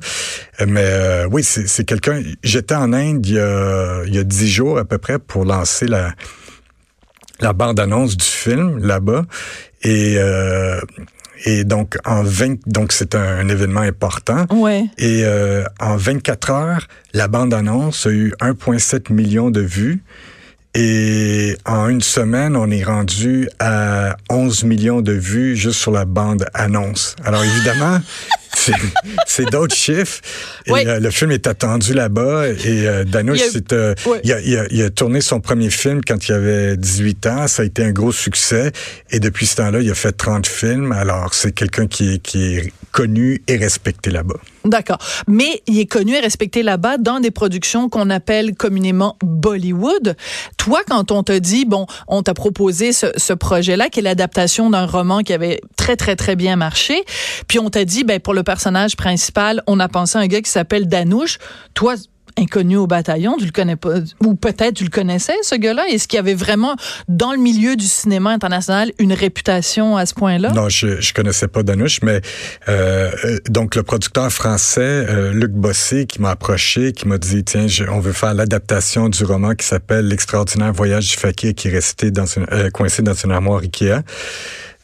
Euh, 0.60 0.66
Mais 0.66 0.84
euh, 0.84 1.28
oui, 1.30 1.42
c'est 1.44 1.68
c'est 1.68 1.84
quelqu'un. 1.84 2.17
J'étais 2.42 2.74
en 2.74 2.92
Inde 2.92 3.26
il 3.26 3.34
y 4.14 4.18
a 4.18 4.24
dix 4.24 4.48
jours 4.48 4.78
à 4.78 4.84
peu 4.84 4.98
près 4.98 5.18
pour 5.18 5.44
lancer 5.44 5.86
la 5.86 6.12
la 7.40 7.52
bande 7.52 7.78
annonce 7.78 8.16
du 8.16 8.24
film 8.24 8.78
là-bas 8.78 9.24
et 9.82 10.16
euh, 10.18 10.80
et 11.44 11.64
donc 11.64 11.96
en 12.04 12.22
20 12.22 12.66
donc 12.66 12.92
c'est 12.92 13.14
un, 13.14 13.38
un 13.38 13.48
événement 13.48 13.80
important. 13.80 14.46
Ouais. 14.50 14.86
Et 14.98 15.24
euh, 15.24 15.64
en 15.80 15.96
24 15.96 16.50
heures, 16.50 16.88
la 17.14 17.28
bande-annonce 17.28 18.06
a 18.06 18.10
eu 18.10 18.32
1,7 18.40 19.12
million 19.12 19.50
de 19.50 19.60
vues. 19.60 20.02
Et 20.74 21.56
en 21.64 21.88
une 21.88 22.02
semaine, 22.02 22.54
on 22.56 22.70
est 22.70 22.82
rendu 22.82 23.48
à 23.58 24.16
11 24.30 24.64
millions 24.64 25.00
de 25.00 25.12
vues 25.12 25.56
juste 25.56 25.78
sur 25.80 25.92
la 25.92 26.04
bande-annonce. 26.04 27.16
Alors 27.24 27.42
évidemment, 27.42 28.00
c'est- 28.54 29.50
d'autres 29.50 29.74
chiffres. 29.74 30.20
Et 30.66 30.72
Oui. 30.72 30.80
euh, 30.86 31.00
le 31.00 31.10
film 31.10 31.30
est 31.30 31.46
attendu 31.46 31.94
là-bas. 31.94 32.48
Et 32.48 32.86
euh, 32.88 33.04
Danush, 33.04 33.40
Il 33.54 33.62
a- 33.72 33.74
euh, 33.74 33.94
il, 34.24 34.32
a, 34.32 34.40
il 34.40 34.56
a- 34.58 34.66
il 34.70 34.82
a 34.82 34.90
tourné 34.90 35.20
son 35.20 35.40
premier 35.40 35.70
film 35.70 36.00
quand 36.06 36.28
il 36.28 36.32
avait 36.32 36.76
18 36.76 37.26
ans. 37.26 37.46
Ça 37.48 37.62
a 37.62 37.64
été 37.64 37.84
un 37.84 37.92
gros 37.92 38.12
succès. 38.12 38.72
Et 39.10 39.20
depuis 39.20 39.46
ce 39.46 39.56
temps-là, 39.56 39.80
il 39.80 39.90
a 39.90 39.94
fait 39.94 40.12
30 40.12 40.46
films. 40.46 40.92
Alors 40.92 41.34
c'est 41.34 41.52
quelqu'un 41.52 41.86
qui 41.86 42.14
est, 42.14 42.18
qui 42.22 42.56
est 42.56 42.72
connu 42.92 43.42
et 43.48 43.56
respecté 43.56 44.10
là-bas. 44.10 44.36
D'accord. 44.64 44.98
Mais 45.28 45.62
il 45.66 45.78
est 45.78 45.86
connu 45.86 46.14
et 46.14 46.20
respecté 46.20 46.62
là-bas 46.62 46.98
dans 46.98 47.20
des 47.20 47.30
productions 47.30 47.88
qu'on 47.88 48.10
appelle 48.10 48.54
communément 48.54 49.16
Bollywood. 49.22 50.16
Toi, 50.56 50.82
quand 50.88 51.10
on 51.12 51.22
t'a 51.22 51.40
dit, 51.40 51.64
bon, 51.64 51.86
on 52.06 52.22
t'a 52.22 52.34
proposé 52.34 52.92
ce, 52.92 53.06
ce 53.16 53.32
projet-là, 53.32 53.88
qui 53.88 54.00
est 54.00 54.02
l'adaptation 54.02 54.68
d'un 54.68 54.84
roman 54.84 55.20
qui 55.20 55.32
avait 55.32 55.60
très, 55.76 55.96
très, 55.96 56.16
très 56.16 56.36
bien 56.36 56.56
marché, 56.56 57.02
puis 57.46 57.58
on 57.58 57.70
t'a 57.70 57.84
dit, 57.84 58.04
ben, 58.04 58.20
pour 58.20 58.34
le 58.34 58.37
personnage 58.42 58.96
principal, 58.96 59.62
on 59.66 59.80
a 59.80 59.88
pensé 59.88 60.18
à 60.18 60.22
un 60.22 60.26
gars 60.26 60.40
qui 60.40 60.50
s'appelle 60.50 60.88
Danush. 60.88 61.38
Toi, 61.74 61.96
inconnu 62.38 62.76
au 62.76 62.86
bataillon, 62.86 63.36
tu 63.36 63.46
le 63.46 63.50
connais 63.50 63.76
pas, 63.76 63.94
ou 64.24 64.34
peut-être 64.34 64.74
tu 64.74 64.84
le 64.84 64.90
connaissais, 64.90 65.34
ce 65.42 65.54
gars-là? 65.54 65.88
Est-ce 65.88 66.08
qu'il 66.08 66.18
avait 66.18 66.34
vraiment, 66.34 66.76
dans 67.08 67.32
le 67.32 67.38
milieu 67.38 67.76
du 67.76 67.86
cinéma 67.86 68.30
international, 68.30 68.92
une 68.98 69.12
réputation 69.12 69.96
à 69.96 70.06
ce 70.06 70.14
point-là? 70.14 70.52
Non, 70.52 70.68
je 70.68 71.12
connaissais 71.12 71.48
pas 71.48 71.62
Danush, 71.62 72.00
mais 72.02 72.20
euh, 72.68 73.10
euh, 73.24 73.38
donc 73.48 73.74
le 73.74 73.82
producteur 73.82 74.30
français 74.30 74.80
euh, 74.80 75.32
Luc 75.32 75.52
Bossé 75.52 76.06
qui 76.06 76.20
m'a 76.20 76.30
approché, 76.30 76.92
qui 76.92 77.08
m'a 77.08 77.18
dit 77.18 77.44
tiens, 77.44 77.66
on 77.90 78.00
veut 78.00 78.12
faire 78.12 78.34
l'adaptation 78.34 79.08
du 79.08 79.24
roman 79.24 79.54
qui 79.54 79.66
s'appelle 79.66 80.08
L'extraordinaire 80.08 80.72
voyage 80.72 81.10
du 81.10 81.16
fakir 81.16 81.54
qui 81.54 81.68
est 81.68 82.70
coincé 82.72 83.02
dans 83.02 83.14
une 83.14 83.32
armoire 83.32 83.60
Ikea. 83.60 84.02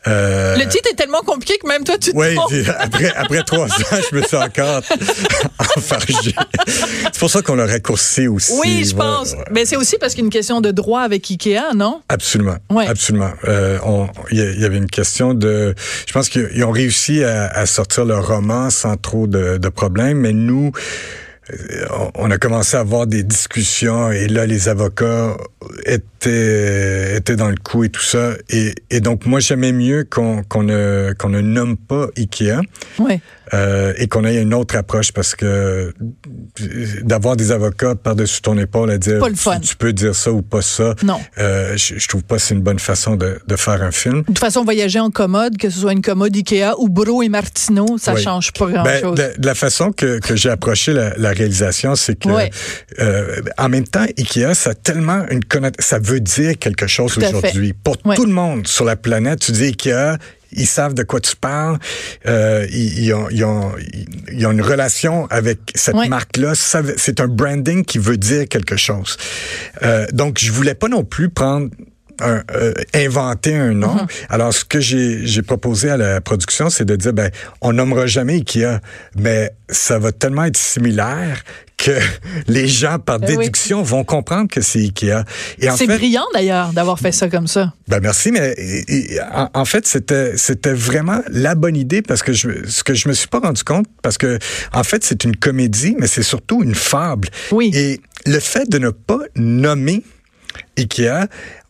Euh, 0.06 0.56
Le 0.56 0.66
titre 0.68 0.88
est 0.92 0.96
tellement 0.96 1.20
compliqué 1.20 1.56
que 1.62 1.66
même 1.66 1.82
toi, 1.84 1.96
tu 1.98 2.12
te 2.12 2.16
oui, 2.16 2.36
après, 2.78 3.12
après 3.16 3.42
trois 3.42 3.66
ans, 3.66 3.98
je 4.10 4.16
me 4.16 4.22
suis 4.22 4.36
encore 4.36 4.82
enfargé. 5.76 6.34
C'est 6.66 7.18
pour 7.18 7.30
ça 7.30 7.42
qu'on 7.42 7.54
l'a 7.54 7.66
raccourci 7.66 8.26
aussi. 8.28 8.52
Oui, 8.62 8.84
je 8.84 8.94
Ouais, 8.94 9.00
pense. 9.00 9.32
ouais. 9.32 9.44
Mais 9.50 9.64
c'est 9.64 9.76
aussi 9.76 9.96
parce 9.98 10.12
qu'il 10.14 10.20
y 10.22 10.24
a 10.24 10.26
une 10.26 10.30
question 10.32 10.60
de 10.60 10.70
droit 10.70 11.00
avec 11.00 11.30
Ikea, 11.30 11.74
non? 11.74 12.02
Absolument. 12.08 12.56
Ouais. 12.70 12.86
Absolument. 12.86 13.30
Euh, 13.48 13.78
Il 14.30 14.38
y, 14.60 14.64
avait 14.64 14.76
une 14.78 14.90
question 14.90 15.34
de... 15.34 15.74
Je 16.06 16.12
pense 16.12 16.28
qu'ils 16.28 16.64
ont 16.64 16.70
réussi 16.70 17.24
à, 17.24 17.46
à 17.46 17.66
sortir 17.66 18.04
le 18.04 18.18
roman 18.18 18.70
sans 18.70 18.96
trop 18.96 19.26
de, 19.26 19.56
de 19.58 19.68
problèmes, 19.68 20.18
mais 20.18 20.32
nous, 20.32 20.72
on 21.90 22.10
on 22.16 22.30
a 22.30 22.38
commencé 22.38 22.76
à 22.76 22.80
avoir 22.80 23.06
des 23.06 23.22
discussions 23.22 24.10
et 24.10 24.28
là, 24.28 24.46
les 24.46 24.68
avocats 24.68 25.36
étaient, 25.84 27.16
étaient 27.16 27.36
dans 27.36 27.50
le 27.50 27.56
coup 27.56 27.84
et 27.84 27.90
tout 27.90 28.02
ça. 28.02 28.32
Et, 28.48 29.00
donc, 29.00 29.26
moi, 29.26 29.40
j'aimais 29.40 29.72
mieux 29.72 30.04
qu'on 30.04 30.42
qu'on 30.42 30.62
ne, 30.62 31.12
qu'on 31.18 31.28
ne 31.28 31.40
nomme 31.40 31.76
pas 31.76 32.08
Ikea. 32.16 32.60
Oui. 32.98 33.20
Euh, 33.52 33.92
et 33.98 34.08
qu'on 34.08 34.24
ait 34.24 34.40
une 34.40 34.54
autre 34.54 34.74
approche 34.76 35.12
parce 35.12 35.34
que 35.34 35.92
d'avoir 37.02 37.36
des 37.36 37.52
avocats 37.52 37.94
par-dessus 37.94 38.40
ton 38.40 38.56
épaule 38.58 38.90
à 38.90 38.98
dire. 38.98 39.20
Tu, 39.26 39.60
tu 39.60 39.76
peux 39.76 39.92
dire 39.92 40.14
ça 40.14 40.32
ou 40.32 40.40
pas 40.42 40.62
ça, 40.62 40.94
Non. 41.02 41.20
euh, 41.38 41.76
je, 41.76 41.98
je 41.98 42.08
trouve 42.08 42.22
pas 42.22 42.36
que 42.36 42.42
c'est 42.42 42.54
une 42.54 42.62
bonne 42.62 42.78
façon 42.78 43.16
de, 43.16 43.38
de 43.46 43.56
faire 43.56 43.82
un 43.82 43.90
film. 43.90 44.20
De 44.20 44.26
toute 44.26 44.38
façon, 44.38 44.64
voyager 44.64 44.98
en 45.00 45.10
commode, 45.10 45.56
que 45.58 45.68
ce 45.68 45.80
soit 45.80 45.92
une 45.92 46.00
commode 46.02 46.34
Ikea 46.34 46.72
ou 46.78 46.88
Bro 46.88 47.22
et 47.22 47.28
Martino, 47.28 47.98
ça 47.98 48.14
Oui. 48.14 48.22
change 48.22 48.52
pas 48.52 48.66
Ben, 48.66 48.82
grand-chose. 49.00 49.18
de, 49.18 49.32
de 49.40 49.46
la 49.46 49.54
façon 49.54 49.92
que, 49.92 50.18
que 50.20 50.36
j'ai 50.36 50.50
approché 50.50 50.92
la, 50.92 51.14
la 51.16 51.30
réalisation, 51.30 51.96
c'est 51.96 52.18
que 52.18 52.28
euh, 53.00 53.40
en 53.58 53.68
même 53.68 53.86
temps, 53.86 54.06
Ikea, 54.18 54.54
ça 54.54 54.70
a 54.70 54.74
tellement 54.74 55.26
une 55.30 55.44
connotation, 55.44 55.86
ça 55.86 55.98
veut 55.98 56.20
dire 56.20 56.58
quelque 56.58 56.86
chose 56.86 57.18
aujourd'hui. 57.18 57.72
Pour 57.74 57.98
tout 57.98 58.24
le 58.24 58.32
monde 58.32 58.66
sur 58.66 58.84
la 58.84 58.96
planète, 58.96 59.40
tu 59.40 59.52
dis 59.52 59.64
Ikea, 59.64 60.16
ils 60.54 60.66
savent 60.66 60.94
de 60.94 61.02
quoi 61.02 61.20
tu 61.20 61.36
parles, 61.36 61.78
euh, 62.26 62.66
ils, 62.70 63.04
ils 63.04 63.14
ont, 63.14 63.28
ils, 63.30 63.44
ont, 63.44 63.72
ils 64.32 64.46
ont 64.46 64.52
une 64.52 64.62
relation 64.62 65.26
avec 65.26 65.58
cette 65.74 65.94
marque-là. 65.94 66.54
C'est 66.54 67.20
un 67.20 67.28
branding 67.28 67.84
qui 67.84 67.98
veut 67.98 68.16
dire 68.16 68.48
quelque 68.48 68.76
chose. 68.76 69.16
Euh, 69.82 70.06
donc, 70.12 70.38
je 70.40 70.50
voulais 70.52 70.74
pas 70.74 70.88
non 70.88 71.04
plus 71.04 71.28
prendre 71.28 71.70
un, 72.20 72.42
euh, 72.54 72.72
inventer 72.94 73.54
un 73.56 73.72
nom. 73.72 73.96
Mm-hmm. 73.96 74.26
Alors, 74.30 74.52
ce 74.54 74.64
que 74.64 74.80
j'ai 74.80 75.42
proposé 75.42 75.90
à 75.90 75.96
la 75.96 76.20
production, 76.20 76.70
c'est 76.70 76.84
de 76.84 76.96
dire, 76.96 77.12
ben, 77.12 77.30
on 77.60 77.72
nommera 77.72 78.06
jamais 78.06 78.34
Ikea, 78.34 78.80
mais 79.16 79.50
ça 79.68 79.98
va 79.98 80.12
tellement 80.12 80.44
être 80.44 80.56
similaire 80.56 81.42
que 81.76 81.90
les 82.46 82.68
gens, 82.68 82.98
par 82.98 83.18
Ben 83.18 83.30
oui. 83.30 83.36
déduction, 83.38 83.82
vont 83.82 84.04
comprendre 84.04 84.48
que 84.48 84.60
c'est 84.60 84.78
Ikea. 84.78 85.24
C'est 85.76 85.86
brillant 85.86 86.24
d'ailleurs 86.32 86.72
d'avoir 86.72 86.98
fait 87.00 87.10
ça 87.12 87.28
comme 87.28 87.46
ça. 87.48 87.72
ben 87.88 88.00
merci, 88.00 88.30
mais 88.30 88.54
et- 88.56 89.14
et, 89.14 89.20
en, 89.20 89.50
en 89.52 89.64
fait, 89.64 89.86
c'était 89.86 90.36
c'était 90.36 90.72
vraiment 90.72 91.20
la 91.30 91.54
bonne 91.56 91.76
idée 91.76 92.00
parce 92.02 92.22
que 92.22 92.32
je, 92.32 92.48
ce 92.68 92.84
que 92.84 92.94
je 92.94 93.08
me 93.08 93.12
suis 93.14 93.28
pas 93.28 93.40
rendu 93.40 93.64
compte, 93.64 93.86
parce 94.02 94.18
que 94.18 94.38
en 94.72 94.84
fait, 94.84 95.02
c'est 95.04 95.24
une 95.24 95.36
comédie, 95.36 95.96
mais 95.98 96.06
c'est 96.06 96.22
surtout 96.22 96.62
une 96.62 96.74
fable. 96.76 97.28
Oui. 97.50 97.70
Et 97.74 98.00
le 98.26 98.38
fait 98.38 98.68
de 98.70 98.78
ne 98.78 98.90
pas 98.90 99.18
nommer 99.36 100.02
Ikea, 100.78 101.26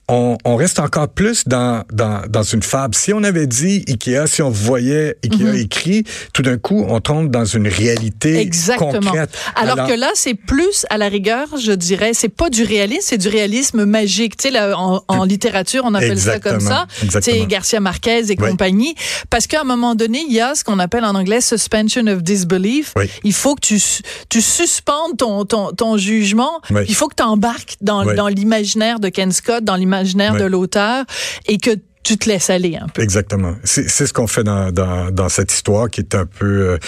on, 0.08 0.36
on 0.44 0.56
reste 0.56 0.78
encore 0.80 1.08
plus 1.08 1.44
dans, 1.46 1.82
dans, 1.92 2.22
dans 2.28 2.42
une 2.42 2.62
fable. 2.62 2.94
Si 2.94 3.12
on 3.14 3.22
avait 3.24 3.46
dit 3.46 3.84
Ikea, 3.88 4.26
si 4.26 4.42
on 4.42 4.50
voyait 4.50 5.16
Ikea 5.24 5.54
écrit, 5.58 6.04
tout 6.34 6.42
d'un 6.42 6.58
coup, 6.58 6.84
on 6.88 7.00
tombe 7.00 7.30
dans 7.30 7.46
une 7.46 7.66
réalité 7.68 8.38
Exactement. 8.38 8.92
concrète. 8.92 9.30
Alors, 9.56 9.86
que 9.88 9.94
là, 9.94 10.10
c'est 10.14 10.34
plus 10.34 10.84
à 10.90 10.98
la 10.98 11.08
rigueur, 11.08 11.48
je 11.58 11.72
dirais, 11.72 12.12
c'est 12.12 12.28
pas 12.28 12.50
du 12.50 12.64
réalisme, 12.64 13.00
c'est 13.02 13.18
du 13.18 13.28
réalisme 13.28 13.84
magique. 13.86 14.36
Tu 14.36 14.48
sais, 14.48 14.50
là, 14.50 14.78
en, 14.78 15.02
en 15.08 15.24
littérature, 15.24 15.84
on 15.86 15.94
appelle 15.94 16.20
ça 16.20 16.38
comme 16.38 16.60
ça. 16.60 16.86
Exactement. 16.86 16.88
Tu 16.90 16.96
sais, 16.98 17.04
Exactement. 17.06 17.46
Garcia 17.46 17.80
Marquez 17.80 18.18
et 18.30 18.36
Oui. 18.38 18.50
compagnie. 18.50 18.94
Parce 19.30 19.46
qu'à 19.46 19.62
un 19.62 19.64
moment 19.64 19.94
donné, 19.94 20.22
il 20.28 20.34
y 20.34 20.40
a 20.40 20.54
ce 20.54 20.64
qu'on 20.64 20.78
appelle 20.80 21.04
en 21.04 21.14
anglais 21.14 21.40
suspension 21.40 22.06
of 22.08 22.22
disbelief. 22.22 22.92
Oui. 22.96 23.08
Il 23.24 23.32
faut 23.32 23.54
que 23.54 23.60
tu, 23.60 23.80
tu 24.28 24.42
suspendes 24.42 25.16
ton, 25.16 25.46
ton, 25.46 25.72
ton 25.72 25.96
jugement. 25.96 26.60
Oui. 26.70 26.82
Il 26.88 26.94
faut 26.94 27.08
que 27.08 27.14
tu 27.16 27.22
embarques 27.22 27.76
dans, 27.80 28.04
dans 28.04 28.28
l'imaginaire 28.28 29.00
de 29.00 29.08
Ken 29.08 29.32
Scott, 29.32 29.64
dans 29.64 29.76
l'imaginaire 29.76 29.93
Oui. 30.32 30.38
de 30.40 30.44
l'auteur 30.44 31.04
et 31.46 31.58
que 31.58 31.70
tu 32.02 32.16
te 32.18 32.28
laisses 32.28 32.50
aller 32.50 32.76
un 32.76 32.86
peu. 32.88 33.02
Exactement. 33.02 33.54
C'est 33.64 33.88
ce 33.88 34.12
qu'on 34.12 34.26
fait 34.26 34.44
dans, 34.44 34.70
dans, 34.72 35.10
dans 35.10 35.28
cette 35.28 35.52
histoire 35.52 35.88
qui 35.88 36.00
est 36.00 36.14
un 36.14 36.26
peu 36.26 36.70
euh, 36.70 36.78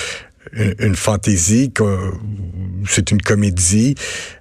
une, 0.53 0.75
une 0.79 0.97
fantaisie, 0.97 1.73
c'est 2.89 3.11
une 3.11 3.23
comédie. 3.23 3.95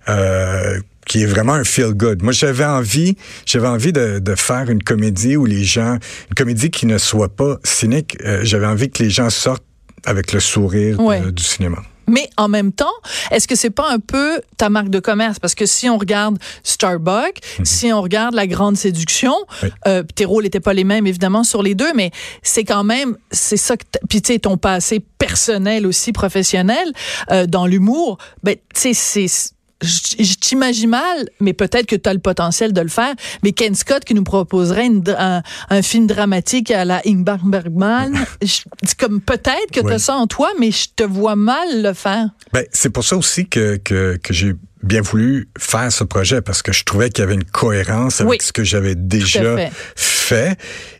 euh, 0.09 0.79
qui 1.07 1.21
est 1.21 1.27
vraiment 1.27 1.53
un 1.53 1.63
feel 1.63 1.93
good. 1.93 2.23
Moi, 2.23 2.33
j'avais 2.33 2.65
envie, 2.65 3.15
j'avais 3.45 3.67
envie 3.67 3.93
de, 3.93 4.17
de 4.17 4.33
faire 4.33 4.71
une 4.71 4.81
comédie 4.81 5.37
où 5.37 5.45
les 5.45 5.63
gens, 5.63 5.99
une 6.29 6.35
comédie 6.35 6.71
qui 6.71 6.87
ne 6.87 6.97
soit 6.97 7.29
pas 7.35 7.57
cynique. 7.63 8.17
euh, 8.25 8.39
j'avais 8.41 8.65
envie 8.65 8.89
que 8.89 9.03
les 9.03 9.11
gens 9.11 9.29
sortent 9.29 9.63
avec 10.03 10.33
le 10.33 10.39
sourire 10.39 10.99
de- 11.21 11.29
du 11.29 11.43
cinéma. 11.43 11.77
Mais 12.07 12.29
en 12.37 12.47
même 12.47 12.71
temps, 12.71 12.93
est-ce 13.31 13.47
que 13.47 13.55
c'est 13.55 13.69
pas 13.69 13.89
un 13.91 13.99
peu 13.99 14.41
ta 14.57 14.69
marque 14.69 14.89
de 14.89 14.99
commerce? 14.99 15.39
Parce 15.39 15.55
que 15.55 15.65
si 15.65 15.89
on 15.89 15.97
regarde 15.97 16.37
Starbucks, 16.63 17.39
si 17.63 17.91
on 17.91 18.01
regarde 18.01 18.35
La 18.35 18.47
Grande 18.47 18.77
Séduction, 18.77 19.33
Oui. 19.63 19.69
euh, 19.87 20.03
tes 20.03 20.25
rôles 20.25 20.43
n'étaient 20.43 20.59
pas 20.59 20.73
les 20.73 20.83
mêmes 20.83 21.07
évidemment 21.07 21.43
sur 21.43 21.63
les 21.63 21.75
deux, 21.75 21.93
mais 21.93 22.11
c'est 22.43 22.63
quand 22.63 22.83
même, 22.83 23.17
c'est 23.31 23.57
ça 23.57 23.77
que, 23.77 23.83
puis 24.09 24.21
tu 24.21 24.33
sais, 24.33 24.39
ton 24.39 24.57
passé 24.57 25.03
personnel 25.17 25.87
aussi, 25.87 26.11
professionnel, 26.11 26.91
euh, 27.31 27.45
dans 27.47 27.65
l'humour, 27.65 28.17
ben, 28.43 28.55
tu 28.73 28.93
sais, 28.93 29.27
c'est, 29.27 29.54
je 29.81 30.23
je 30.23 30.33
t'imagine 30.35 30.89
mal, 30.89 31.27
mais 31.39 31.53
peut-être 31.53 31.85
que 31.85 31.95
tu 31.95 32.09
as 32.09 32.13
le 32.13 32.19
potentiel 32.19 32.71
de 32.73 32.81
le 32.81 32.87
faire. 32.87 33.13
Mais 33.43 33.51
Ken 33.51 33.75
Scott 33.75 34.05
qui 34.05 34.13
nous 34.13 34.23
proposerait 34.23 34.85
une 34.85 35.03
un, 35.17 35.41
un 35.69 35.81
film 35.81 36.07
dramatique 36.07 36.71
à 36.71 36.85
la 36.85 37.01
Ingmar 37.05 37.43
Bergman, 37.45 38.13
je- 38.41 38.61
c'est 38.83 38.97
comme 38.97 39.19
peut-être 39.21 39.71
que 39.73 39.81
tu 39.81 39.91
as 39.91 39.99
ça 39.99 40.15
en 40.15 40.27
toi, 40.27 40.49
mais 40.59 40.71
je 40.71 40.87
te 40.95 41.03
vois 41.03 41.35
mal 41.35 41.81
le 41.81 41.93
faire. 41.93 42.29
Ben, 42.53 42.65
c'est 42.71 42.89
pour 42.89 43.03
ça 43.03 43.17
aussi 43.17 43.47
que, 43.47 43.75
que, 43.77 44.17
que 44.23 44.33
j'ai 44.33 44.53
bien 44.85 45.01
voulu 45.01 45.47
faire 45.57 45.91
ce 45.91 46.03
projet 46.03 46.41
parce 46.41 46.61
que 46.61 46.71
je 46.71 46.83
trouvais 46.83 47.09
qu'il 47.09 47.23
y 47.23 47.25
avait 47.25 47.33
une 47.33 47.43
cohérence 47.43 48.21
avec 48.21 48.29
Oui. 48.31 48.37
ce 48.41 48.53
que 48.53 48.63
j'avais 48.63 48.95
déjà 48.95 49.55
fait. 49.55 49.71
fait. 49.95 50.57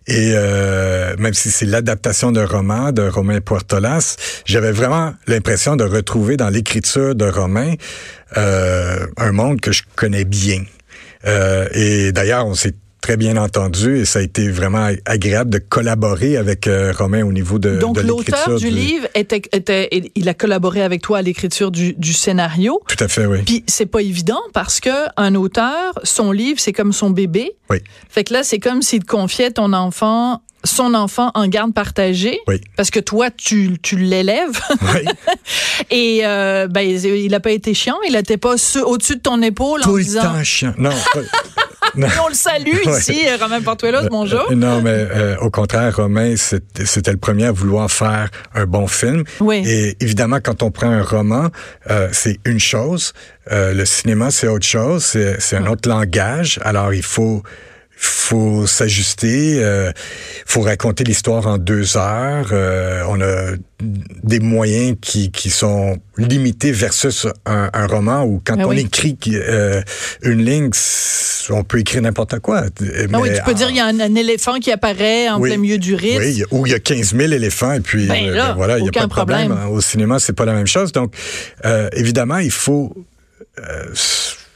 Et 0.08 0.34
euh, 0.36 1.16
même 1.18 1.34
si 1.34 1.50
c'est 1.52 1.66
l'adaptation 1.66 2.32
d'un 2.32 2.46
roman 2.46 2.92
de 2.92 3.04
Romain 3.08 3.40
Puertolas, 3.42 4.18
j'avais 4.46 4.72
vraiment 4.72 5.14
l'impression 5.28 5.76
de 5.76 5.84
retrouver 5.84 6.36
dans 6.38 6.50
l'écriture 6.50 7.16
de 7.16 7.26
Romain 7.26 7.74
euh, 8.38 9.06
un 9.18 9.32
monde 9.32 9.62
que 9.62 9.72
je 9.72 9.84
connais 9.96 10.26
bien. 10.26 10.64
Euh, 11.26 11.68
et 11.74 12.12
d'ailleurs, 12.12 12.46
on 12.46 12.54
s'est 12.56 12.76
très 13.06 13.18
bien 13.18 13.38
entendu 13.38 14.00
et 14.00 14.06
ça 14.06 14.18
a 14.18 14.22
été 14.24 14.50
vraiment 14.50 14.90
agréable 15.06 15.52
de 15.52 15.60
collaborer 15.60 16.38
avec 16.38 16.66
euh, 16.66 16.92
Romain 16.92 17.24
au 17.24 17.32
niveau 17.32 17.60
de, 17.60 17.78
Donc 17.78 17.98
de 17.98 18.02
l'auteur 18.02 18.56
du 18.58 18.72
livre 18.72 19.08
était, 19.14 19.44
était, 19.54 20.12
il 20.16 20.28
a 20.28 20.34
collaboré 20.34 20.82
avec 20.82 21.04
toi 21.04 21.20
à 21.20 21.22
l'écriture 21.22 21.70
du, 21.70 21.94
du 21.94 22.14
scénario. 22.14 22.82
Tout 22.88 23.04
à 23.04 23.08
fait, 23.08 23.28
oui. 23.28 23.44
Puis 23.46 23.64
c'est 23.68 23.86
pas 23.86 24.02
évident 24.02 24.42
parce 24.56 24.80
que 24.80 24.90
un 25.18 25.36
auteur, 25.36 25.94
son 26.04 26.32
livre, 26.32 26.60
c'est 26.60 26.74
comme 26.74 26.94
son 26.94 27.12
bébé. 27.12 27.52
Oui. 27.70 27.78
Fait 28.10 28.24
que 28.24 28.34
là, 28.34 28.42
c'est 28.42 28.58
comme 28.58 28.82
s'il 28.82 29.02
te 29.04 29.06
confiait 29.06 29.52
ton 29.52 29.74
enfant, 29.74 30.42
son 30.64 30.96
enfant 30.96 31.30
en 31.36 31.48
garde 31.48 31.76
partagée. 31.76 32.40
Oui. 32.48 32.60
Parce 32.76 32.90
que 32.90 33.00
toi, 33.00 33.30
tu, 33.30 33.78
tu 33.84 33.98
l'élèves. 33.98 34.60
Oui. 34.96 35.06
Et 35.92 36.22
euh, 36.26 36.66
ben, 36.68 36.82
il 36.82 37.36
a 37.36 37.40
pas 37.40 37.52
été 37.52 37.76
chiant. 37.76 37.98
Il 38.10 38.16
était 38.16 38.38
pas 38.38 38.58
su- 38.58 38.80
au-dessus 38.82 39.18
de 39.18 39.22
ton 39.22 39.44
épaule 39.44 39.82
en 39.82 39.84
Tout 39.84 39.98
le 39.98 40.04
disant. 40.04 40.24
temps 40.24 40.44
chiant. 40.44 40.74
Non, 40.80 40.90
on 41.98 42.28
le 42.30 42.34
salue 42.34 42.66
Ouais. 42.86 43.00
ici, 43.00 43.26
Romain 43.40 43.62
Portuelos, 43.62 44.10
bonjour. 44.10 44.48
Euh, 44.52 44.56
non, 44.56 44.82
mais 44.82 44.92
euh, 44.92 45.38
au 45.42 45.50
contraire, 45.50 45.96
Romain, 45.96 46.36
c'était 46.38 47.12
le 47.12 47.18
premier 47.18 47.46
à 47.46 47.52
vouloir 47.52 47.90
faire 47.90 48.30
un 48.54 48.66
bon 48.66 48.88
film. 48.88 49.24
Oui. 49.40 49.64
Et 49.66 49.96
évidemment, 50.00 50.40
quand 50.44 50.64
on 50.64 50.72
prend 50.72 50.90
un 50.90 51.02
roman, 51.04 51.50
euh, 51.90 52.10
c'est 52.12 52.40
une 52.46 52.60
chose. 52.60 53.14
Euh, 53.52 53.74
le 53.74 53.86
cinéma, 53.86 54.32
c'est 54.32 54.48
autre 54.48 54.66
chose. 54.66 55.04
C'est 55.40 55.56
un 55.56 55.68
autre 55.68 55.88
langage. 55.90 56.60
Alors, 56.64 56.94
il 56.94 57.04
faut 57.04 57.44
faut 57.98 58.68
s'ajuster, 58.68 59.64
euh, 59.64 59.92
faut 60.46 60.62
raconter 60.62 61.04
l'histoire 61.04 61.48
en 61.48 61.58
deux 61.58 61.96
heures. 61.98 62.50
Euh, 62.52 63.04
on 63.08 63.22
a 63.22 63.54
des 63.82 64.40
moyens 64.40 64.98
qui, 65.02 65.32
qui 65.32 65.50
sont 65.50 65.98
limités 66.18 66.72
versus 66.72 67.28
un, 67.46 67.70
un 67.74 67.88
roman 67.88 68.24
où 68.24 68.42
quand 68.44 68.56
Ah 68.60 68.66
on 68.66 68.70
oui. 68.70 68.80
écrit 68.82 69.18
euh, 69.34 69.82
une 70.24 70.44
ligne, 70.44 70.70
on 71.50 71.64
peut 71.64 71.80
écrire 71.80 72.02
n'importe 72.02 72.40
quoi. 72.40 72.64
Ah 72.66 72.70
oui, 72.82 73.30
Mais 73.30 73.38
tu 73.38 73.44
peux 73.44 73.52
en- 73.52 73.54
dire 73.54 73.70
il 73.70 73.76
y 73.78 73.80
a 73.80 73.86
un, 73.86 74.00
un 74.00 74.16
éléphant 74.16 74.56
qui 74.60 74.72
apparaît 74.72 75.30
en 75.30 75.40
oui. 75.40 75.50
plein 75.50 75.58
milieu 75.60 75.78
du 75.78 75.96
risque. 75.96 76.20
Oui, 76.20 76.44
où 76.52 76.66
il 76.66 76.72
y 76.72 76.76
a 76.76 76.80
15 76.80 77.16
000 77.16 77.32
éléphants 77.32 77.74
et 77.74 77.80
puis 77.82 78.08
Ben 78.08 78.30
euh, 78.30 78.36
là, 78.36 78.48
ben 78.50 78.56
voilà, 78.56 78.78
il 78.78 78.84
n'y 78.84 78.90
a 78.90 78.92
pas 78.92 79.04
de 79.06 79.10
problème. 79.10 79.50
problème. 79.50 79.70
Au 79.72 79.82
cinéma, 79.82 80.20
c'est 80.20 80.34
pas 80.34 80.46
la 80.46 80.54
même 80.54 80.68
chose. 80.68 80.92
Donc, 80.92 81.14
euh, 81.66 81.90
évidemment, 81.94 82.38
il 82.40 82.52
faut 82.52 82.94
euh, 83.60 83.86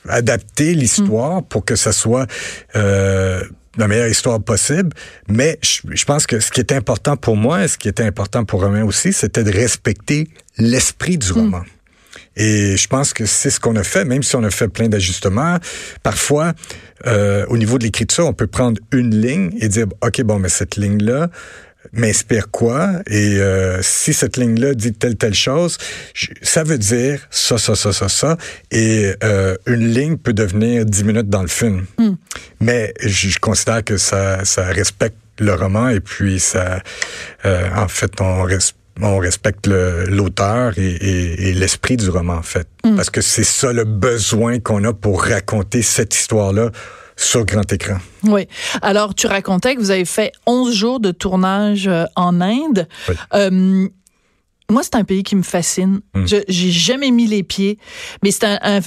adapter 0.10 0.74
l'histoire 0.74 1.44
pour 1.44 1.66
que 1.66 1.76
ça 1.76 1.92
soit 1.92 2.28
euh, 2.76 3.42
la 3.78 3.88
meilleure 3.88 4.10
histoire 4.10 4.42
possible. 4.42 4.90
Mais 5.28 5.60
je, 5.62 5.82
je 5.90 6.06
pense 6.06 6.28
que 6.28 6.40
ce 6.40 6.52
qui 6.52 6.60
est 6.60 6.72
important 6.72 7.16
pour 7.18 7.38
moi 7.38 7.64
et 7.64 7.68
ce 7.68 7.78
qui 7.78 7.88
était 7.88 8.04
important 8.04 8.46
pour 8.46 8.62
Romain 8.62 8.84
aussi, 8.84 9.14
c'était 9.14 9.44
de 9.44 9.52
respecter 9.52 10.28
l'esprit 10.58 11.18
du 11.18 11.32
roman. 11.32 11.62
Et 12.36 12.78
je 12.78 12.88
pense 12.88 13.14
que 13.14 13.26
c'est 13.26 13.50
ce 13.50 13.60
qu'on 13.60 13.76
a 13.76 13.84
fait, 13.84 14.06
même 14.06 14.24
si 14.24 14.36
on 14.36 14.44
a 14.44 14.50
fait 14.50 14.70
plein 14.70 14.88
d'ajustements. 14.88 15.58
Parfois, 16.04 16.54
euh, 17.06 17.46
au 17.50 17.58
niveau 17.58 17.78
de 17.78 17.84
l'écriture, 17.84 18.28
on 18.28 18.34
peut 18.34 18.48
prendre 18.48 18.80
une 18.94 19.20
ligne 19.20 19.52
et 19.60 19.68
dire, 19.68 19.88
OK, 20.02 20.22
bon, 20.22 20.40
mais 20.40 20.50
cette 20.50 20.78
ligne-là 20.78 21.30
m'inspire 21.94 22.52
quoi? 22.52 22.90
Et 23.08 23.38
euh, 23.40 23.82
si 23.82 24.14
cette 24.14 24.38
ligne-là 24.38 24.74
dit 24.74 24.94
telle, 24.94 25.16
telle 25.16 25.34
chose, 25.34 25.78
je- 26.14 26.28
ça 26.42 26.64
veut 26.64 26.78
dire 26.78 27.20
ça, 27.32 27.58
ça, 27.58 27.76
ça, 27.76 27.94
ça, 27.94 28.10
ça. 28.10 28.38
Et 28.72 29.14
euh, 29.24 29.56
une 29.66 29.88
ligne 29.88 30.18
peut 30.18 30.34
devenir 30.34 30.86
dix 30.86 31.04
minutes 31.04 31.30
dans 31.30 31.42
le 31.42 31.48
film. 31.48 31.86
Mais 32.60 32.94
je, 33.02 33.30
je 33.30 33.40
considère 33.40 33.84
que 33.84 33.98
ça, 33.98 34.44
ça 34.46 34.66
respecte 34.66 35.16
le 35.40 35.54
roman 35.54 35.90
et 35.90 36.02
puis 36.02 36.40
ça, 36.40 36.82
euh, 37.46 37.70
en 37.76 37.88
fait, 37.88 38.12
on 38.22 38.44
respecte 38.44 38.76
on 39.02 39.18
respecte 39.18 39.66
le- 39.66 40.04
l'auteur 40.10 40.74
et, 40.78 40.82
et- 40.92 41.48
et 41.48 41.54
l'esprit 41.54 41.96
du 41.96 42.10
roman, 42.10 42.34
en 42.34 42.42
fait. 42.42 42.68
Parce 42.98 43.10
que 43.10 43.22
c'est 43.22 43.46
ça 43.46 43.72
le 43.72 43.86
besoin 43.86 44.60
qu'on 44.60 44.84
a 44.84 44.92
pour 44.92 45.24
raconter 45.24 45.82
cette 45.84 46.14
histoire-là 46.14 46.70
sur 47.20 47.46
grand 47.46 47.72
écran. 47.72 47.98
Oui. 48.24 48.48
Alors, 48.82 49.14
tu 49.14 49.28
racontais 49.28 49.76
que 49.76 49.80
vous 49.80 49.92
avez 49.92 50.06
fait 50.06 50.32
11 50.46 50.74
jours 50.74 51.00
de 51.00 51.12
tournage 51.12 51.88
euh, 51.88 52.06
en 52.16 52.40
Inde. 52.42 52.88
Oui. 53.10 53.16
Euh, 53.34 53.88
moi, 54.72 54.84
c'est 54.84 54.94
un 54.96 55.04
pays 55.04 55.24
qui 55.24 55.36
me 55.36 55.42
fascine. 55.42 56.00
Je 56.14 56.38
j'ai 56.48 56.70
jamais 56.70 57.10
mis 57.10 57.26
les 57.26 57.42
pieds, 57.42 57.80
mais 58.22 58.30
c'est 58.30 58.44
un, 58.46 58.60
un- 58.62 58.82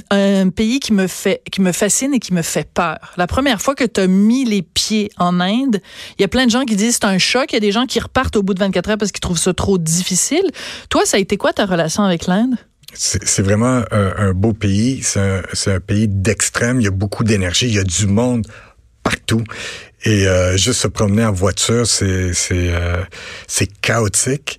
un 0.44 0.48
pays 0.48 0.78
qui 0.78 0.92
me 0.92 1.08
fait, 1.08 1.42
qui 1.50 1.60
me 1.60 1.72
fascine 1.72 2.14
et 2.14 2.20
qui 2.20 2.32
me 2.32 2.42
fait 2.42 2.68
peur. 2.72 2.98
La 3.16 3.26
première 3.26 3.60
fois 3.60 3.74
que 3.74 3.82
tu 3.82 4.00
as 4.00 4.06
mis 4.06 4.44
les 4.44 4.62
pieds 4.62 5.10
en 5.18 5.40
Inde, 5.40 5.80
il 6.18 6.22
y 6.22 6.24
a 6.24 6.28
plein 6.28 6.46
de 6.46 6.52
gens 6.52 6.64
qui 6.64 6.76
disent 6.76 6.94
c'est 7.02 7.04
un 7.06 7.18
choc. 7.18 7.46
Il 7.50 7.54
y 7.54 7.56
a 7.56 7.60
des 7.60 7.72
gens 7.72 7.86
qui 7.86 7.98
repartent 7.98 8.36
au 8.36 8.44
bout 8.44 8.54
de 8.54 8.60
24 8.60 8.90
heures 8.90 8.96
parce 8.98 9.10
qu'ils 9.10 9.20
trouvent 9.20 9.38
ça 9.38 9.54
trop 9.54 9.76
difficile. 9.76 10.44
Toi, 10.88 11.04
ça 11.04 11.16
a 11.16 11.20
été 11.20 11.36
quoi 11.36 11.52
ta 11.52 11.66
relation 11.66 12.04
avec 12.04 12.26
l'Inde? 12.28 12.54
C'est 12.94 13.42
vraiment 13.42 13.82
un, 13.90 14.14
un 14.16 14.32
beau 14.32 14.52
pays. 14.52 15.02
C'est 15.02 15.72
un, 15.72 15.80
pays 15.80 16.08
d'extrême. 16.08 16.80
Il 16.80 16.84
y 16.84 16.88
a 16.88 16.92
beaucoup 16.92 17.24
d'énergie. 17.24 17.66
Il 17.66 17.74
y 17.74 17.78
a 17.78 17.84
du 17.84 18.06
monde 18.06 18.46
partout. 19.02 19.44
Et 20.04 20.26
euh, 20.26 20.56
juste 20.56 20.80
se 20.80 20.88
promener 20.88 21.24
en 21.24 21.32
voiture, 21.32 21.86
c'est 21.86 22.34
c'est 22.34 22.70
euh, 22.70 23.04
chaotique. 23.82 24.58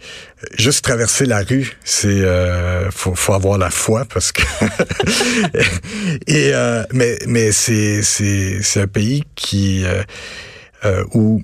Juste 0.57 0.85
traverser 0.85 1.25
la 1.25 1.41
rue, 1.41 1.77
c'est 1.83 2.07
euh, 2.07 2.89
faut 2.91 3.13
faut 3.13 3.33
avoir 3.33 3.57
la 3.57 3.69
foi 3.69 4.05
parce 4.05 4.31
que 4.31 4.41
et 6.27 6.53
euh, 6.53 6.83
mais 6.93 7.17
mais 7.27 7.51
c'est 7.51 8.01
c'est 8.03 8.61
c'est 8.61 8.81
un 8.81 8.87
pays 8.87 9.23
qui 9.35 9.83
euh, 9.85 10.03
euh, 10.85 11.03
où 11.13 11.41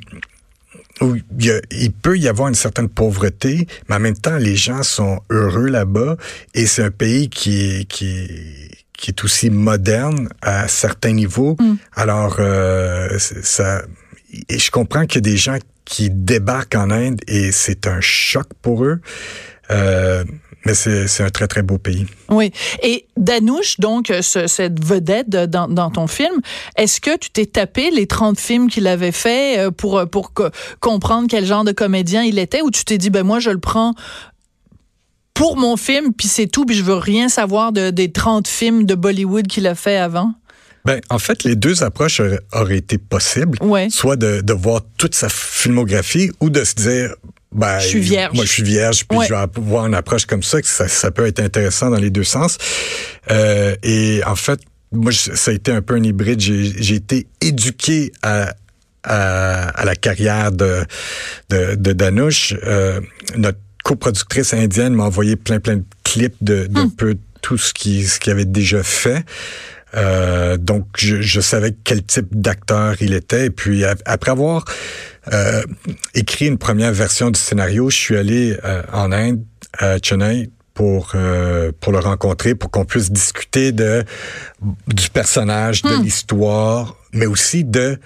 où 1.02 1.16
il, 1.40 1.46
y 1.46 1.52
a- 1.52 1.62
il 1.72 1.92
peut 1.92 2.18
y 2.18 2.28
avoir 2.28 2.50
une 2.50 2.56
certaine 2.56 2.90
pauvreté, 2.90 3.68
mais 3.88 3.96
en 3.96 4.00
même 4.00 4.18
temps, 4.18 4.38
les 4.38 4.56
gens 4.56 4.84
sont 4.84 5.22
heureux 5.30 5.68
là-bas 5.68 6.18
et 6.54 6.66
c'est 6.66 6.84
un 6.84 6.92
pays 6.92 7.30
qui 7.30 7.62
est, 7.62 7.86
qui, 7.86 8.08
est- 8.08 8.72
qui 8.94 9.12
est 9.12 9.24
aussi 9.24 9.50
moderne 9.50 10.30
à 10.42 10.68
certains 10.68 11.14
niveaux. 11.14 11.56
Alors, 11.96 12.38
euh, 12.40 13.18
ça, 13.20 13.82
et 14.50 14.60
je 14.60 14.72
comprends 14.72 15.06
qu'il 15.06 15.26
y 15.26 15.30
a 15.30 15.32
des 15.32 15.38
gens 15.38 15.58
qui 15.86 16.10
débarquent 16.12 16.76
en 16.76 16.92
Inde 16.92 17.20
et 17.28 17.52
c'est 17.52 17.88
un 17.88 18.02
choc 18.02 18.46
pour 18.62 18.84
eux. 18.86 19.00
Euh, 19.72 20.24
mais 20.66 20.74
c'est 20.74 21.24
un 21.24 21.30
très, 21.30 21.48
très 21.48 21.62
beau 21.62 21.78
pays. 21.78 22.06
Oui. 22.30 22.52
Et 22.84 23.06
Danouche, 23.16 23.80
donc, 23.80 24.12
ce- 24.22 24.48
cette 24.48 24.84
vedette 24.84 25.30
de- 25.30 25.46
dans, 25.46 25.68
dans 25.68 25.90
ton 25.90 26.06
film, 26.08 26.42
est-ce 26.76 27.00
que 27.00 27.16
tu 27.18 27.30
t'es 27.30 27.46
tapé 27.46 27.92
les 27.92 28.08
30 28.08 28.38
films 28.40 28.70
qu'il 28.70 28.88
avait 28.88 29.12
fait 29.14 29.58
euh, 29.60 29.72
pour, 29.72 30.06
pour 30.10 30.34
co- 30.34 30.50
comprendre 30.82 31.28
quel 31.30 31.46
genre 31.46 31.64
de 31.64 31.72
comédien 31.72 32.24
il 32.24 32.38
était 32.40 32.62
ou 32.62 32.72
tu 32.72 32.84
t'es 32.84 32.98
dit, 32.98 33.10
ben 33.10 33.24
moi, 33.24 33.40
je 33.40 33.52
le 33.52 33.60
prends 33.60 33.94
pour 35.34 35.56
mon 35.56 35.78
film, 35.78 36.14
puis 36.14 36.28
c'est 36.28 36.48
tout, 36.48 36.66
puis 36.66 36.76
je 36.76 36.84
veux 36.84 36.96
rien 36.96 37.30
savoir 37.30 37.72
de, 37.72 37.92
des 37.92 38.12
30 38.12 38.48
films 38.48 38.86
de 38.86 38.96
Bollywood 38.96 39.48
qu'il 39.48 39.68
a 39.68 39.76
fait 39.76 39.96
avant? 39.98 40.34
Ben, 40.84 41.00
en 41.10 41.20
fait, 41.20 41.44
les 41.46 41.56
deux 41.56 41.84
approches 41.84 42.20
auraient, 42.20 42.40
auraient 42.52 42.78
été 42.78 42.98
possibles. 42.98 43.58
Ouais. 43.62 43.88
Soit 43.90 44.18
de, 44.18 44.42
de 44.42 44.54
voir 44.54 44.82
toute 44.98 45.16
sa 45.16 45.30
filmographie 45.30 46.32
ou 46.42 46.50
de 46.50 46.64
se 46.66 46.74
dire, 46.76 47.16
ben, 47.52 47.80
Je 47.80 47.88
suis 47.88 48.00
vierge. 48.00 48.36
Moi, 48.36 48.46
je 48.46 48.52
suis 48.52 48.64
vierge, 48.64 49.06
puis 49.08 49.18
Ouais. 49.20 49.26
je 49.28 49.34
vais 49.34 49.40
avoir 49.40 49.86
une 49.88 49.96
approche 49.96 50.26
comme 50.26 50.44
ça, 50.44 50.62
que 50.62 50.68
ça, 50.68 50.88
ça 50.88 51.12
peut 51.12 51.26
être 51.26 51.40
intéressant 51.40 51.90
dans 51.90 51.98
les 51.98 52.10
deux 52.12 52.24
sens. 52.24 52.58
Euh, 53.32 53.76
et 53.84 54.22
en 54.26 54.36
fait, 54.36 54.60
moi, 54.92 55.12
ça 55.12 55.52
a 55.52 55.54
été 55.54 55.72
un 55.72 55.82
peu 55.82 55.96
un 55.96 56.04
hybride. 56.04 56.40
J'ai 56.40 56.74
j'ai 56.82 56.96
été 56.96 57.28
éduqué 57.42 58.12
à, 58.22 58.54
à, 59.04 59.70
à 59.70 59.86
la 59.86 59.96
carrière 59.96 60.52
de, 60.52 60.84
de, 61.50 61.76
de 61.76 61.94
Danouche. 61.94 62.54
Euh, 62.66 63.00
notre 63.38 63.60
coproductrice 63.84 64.54
indienne 64.54 64.94
m'a 64.94 65.04
envoyé 65.06 65.36
plein, 65.36 65.60
plein 65.60 65.78
de 65.78 65.84
clips 66.04 66.36
de, 66.42 66.68
de 66.68 66.82
Hmm. 66.82 66.92
peu 66.92 67.18
tout 67.42 67.58
ce 67.58 67.74
qu'il 67.74 68.08
ce 68.08 68.20
qu'il 68.20 68.32
avait 68.34 68.46
déjà 68.46 68.84
fait. 68.84 69.24
Euh, 69.96 70.58
donc, 70.58 70.86
je, 70.98 71.22
je 71.22 71.42
savais 71.42 71.76
quel 71.84 72.04
type 72.04 72.28
d'acteur 72.32 72.96
il 73.02 73.14
était. 73.14 73.46
Et 73.48 73.50
puis, 73.50 73.84
a- 73.86 73.96
après 74.06 74.32
avoir 74.32 74.66
euh, 75.34 75.62
écrit 76.14 76.46
une 76.48 76.58
première 76.58 76.92
version 76.94 77.32
du 77.32 77.40
scénario, 77.40 77.90
je 77.90 77.98
suis 77.98 78.18
allé 78.18 78.58
euh, 78.64 78.82
en 78.94 79.12
Inde, 79.12 79.44
à 79.78 79.98
Chennai, 80.02 80.50
pour 80.74 81.12
euh, 81.16 81.72
pour 81.82 81.92
le 81.92 82.00
rencontrer, 82.00 82.56
pour 82.56 82.72
qu'on 82.72 82.86
puisse 82.86 83.12
discuter 83.12 83.72
de 83.72 84.04
du 84.88 85.10
personnage, 85.10 85.82
de 85.82 85.90
l'histoire, 86.04 86.96
mais 87.14 87.26
aussi 87.26 87.64
de 87.66 87.98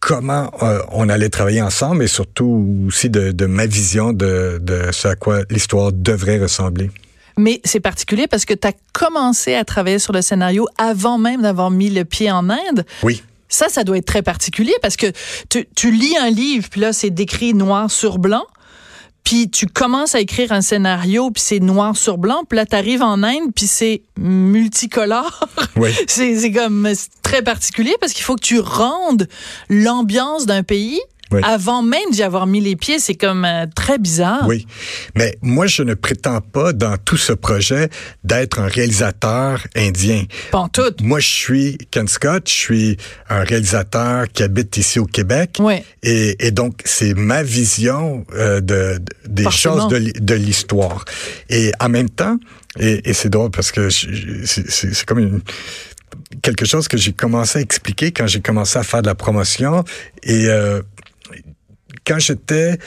comment 0.00 0.50
euh, 0.62 0.80
on 0.92 1.08
allait 1.08 1.28
travailler 1.28 1.62
ensemble 1.62 2.02
et 2.04 2.08
surtout 2.08 2.84
aussi 2.88 3.08
de, 3.10 3.32
de 3.32 3.46
ma 3.46 3.66
vision 3.66 4.12
de, 4.12 4.58
de 4.60 4.82
ce 4.92 5.08
à 5.08 5.16
quoi 5.16 5.40
l'histoire 5.50 5.92
devrait 5.92 6.38
ressembler. 6.38 6.90
Mais 7.38 7.60
c'est 7.64 7.80
particulier 7.80 8.26
parce 8.26 8.44
que 8.44 8.54
tu 8.54 8.66
as 8.66 8.72
commencé 8.92 9.54
à 9.54 9.64
travailler 9.64 9.98
sur 9.98 10.12
le 10.12 10.22
scénario 10.22 10.66
avant 10.76 11.18
même 11.18 11.42
d'avoir 11.42 11.70
mis 11.70 11.88
le 11.88 12.04
pied 12.04 12.30
en 12.30 12.50
Inde. 12.50 12.84
Oui. 13.02 13.22
Ça, 13.48 13.68
ça 13.68 13.84
doit 13.84 13.96
être 13.96 14.06
très 14.06 14.22
particulier 14.22 14.74
parce 14.82 14.96
que 14.96 15.06
tu, 15.48 15.66
tu 15.74 15.90
lis 15.90 16.16
un 16.18 16.30
livre, 16.30 16.68
puis 16.68 16.80
là, 16.80 16.92
c'est 16.92 17.10
décrit 17.10 17.54
noir 17.54 17.90
sur 17.90 18.18
blanc. 18.18 18.44
Puis 19.24 19.50
tu 19.50 19.66
commences 19.66 20.14
à 20.14 20.20
écrire 20.20 20.52
un 20.52 20.62
scénario, 20.62 21.30
puis 21.30 21.42
c'est 21.44 21.60
noir 21.60 21.96
sur 21.96 22.16
blanc. 22.16 22.44
Puis 22.48 22.56
là, 22.56 22.64
tu 22.64 22.74
arrives 22.74 23.02
en 23.02 23.22
Inde, 23.22 23.52
puis 23.54 23.66
c'est 23.66 24.02
multicolore. 24.18 25.46
Oui. 25.76 25.90
c'est 26.06 26.50
comme 26.50 26.88
très 27.22 27.42
particulier 27.42 27.94
parce 28.00 28.14
qu'il 28.14 28.24
faut 28.24 28.36
que 28.36 28.44
tu 28.44 28.58
rendes 28.58 29.28
l'ambiance 29.68 30.46
d'un 30.46 30.62
pays 30.62 31.00
Oui. 31.30 31.40
avant 31.44 31.82
même 31.82 32.10
d'y 32.10 32.22
avoir 32.22 32.46
mis 32.46 32.60
les 32.60 32.74
pieds. 32.76 32.98
C'est 32.98 33.14
comme 33.14 33.44
euh, 33.44 33.66
très 33.74 33.98
bizarre. 33.98 34.46
Oui, 34.46 34.66
mais 35.14 35.36
moi, 35.42 35.66
je 35.66 35.82
ne 35.82 35.94
prétends 35.94 36.40
pas 36.40 36.72
dans 36.72 36.96
tout 36.96 37.16
ce 37.18 37.32
projet 37.32 37.90
d'être 38.24 38.58
un 38.60 38.66
réalisateur 38.66 39.66
indien. 39.76 40.24
Pantoute. 40.50 41.00
Moi, 41.02 41.20
je 41.20 41.28
suis 41.28 41.78
Ken 41.90 42.08
Scott, 42.08 42.48
je 42.48 42.54
suis 42.54 42.96
un 43.28 43.44
réalisateur 43.44 44.26
qui 44.32 44.42
habite 44.42 44.76
ici 44.78 44.98
au 44.98 45.04
Québec. 45.06 45.56
Ouais. 45.60 45.84
Et, 46.02 46.46
et 46.46 46.50
donc, 46.50 46.80
c'est 46.84 47.12
ma 47.14 47.42
vision 47.42 48.24
euh, 48.34 48.60
de, 48.60 48.98
de- 48.98 49.02
des 49.28 49.42
Forcément. 49.42 49.88
choses 49.90 50.00
de, 50.00 50.12
de 50.18 50.34
l'histoire. 50.34 51.04
Et 51.50 51.72
en 51.80 51.88
même 51.90 52.08
temps, 52.08 52.38
et, 52.78 53.08
et 53.10 53.12
c'est 53.12 53.28
drôle 53.28 53.50
parce 53.50 53.70
que 53.72 53.90
c'est 53.90 55.04
comme 55.04 55.18
une 55.18 55.40
quelque 56.42 56.64
chose 56.66 56.88
que 56.88 56.96
j'ai 56.96 57.12
commencé 57.12 57.58
à 57.58 57.62
expliquer 57.62 58.12
quand 58.12 58.26
j'ai 58.26 58.40
commencé 58.40 58.78
à 58.78 58.82
faire 58.82 59.02
de 59.02 59.06
la 59.08 59.14
promotion. 59.14 59.84
Et 60.22 60.46
euh, 60.48 60.80
quand 62.08 62.18
j'étais 62.18 62.78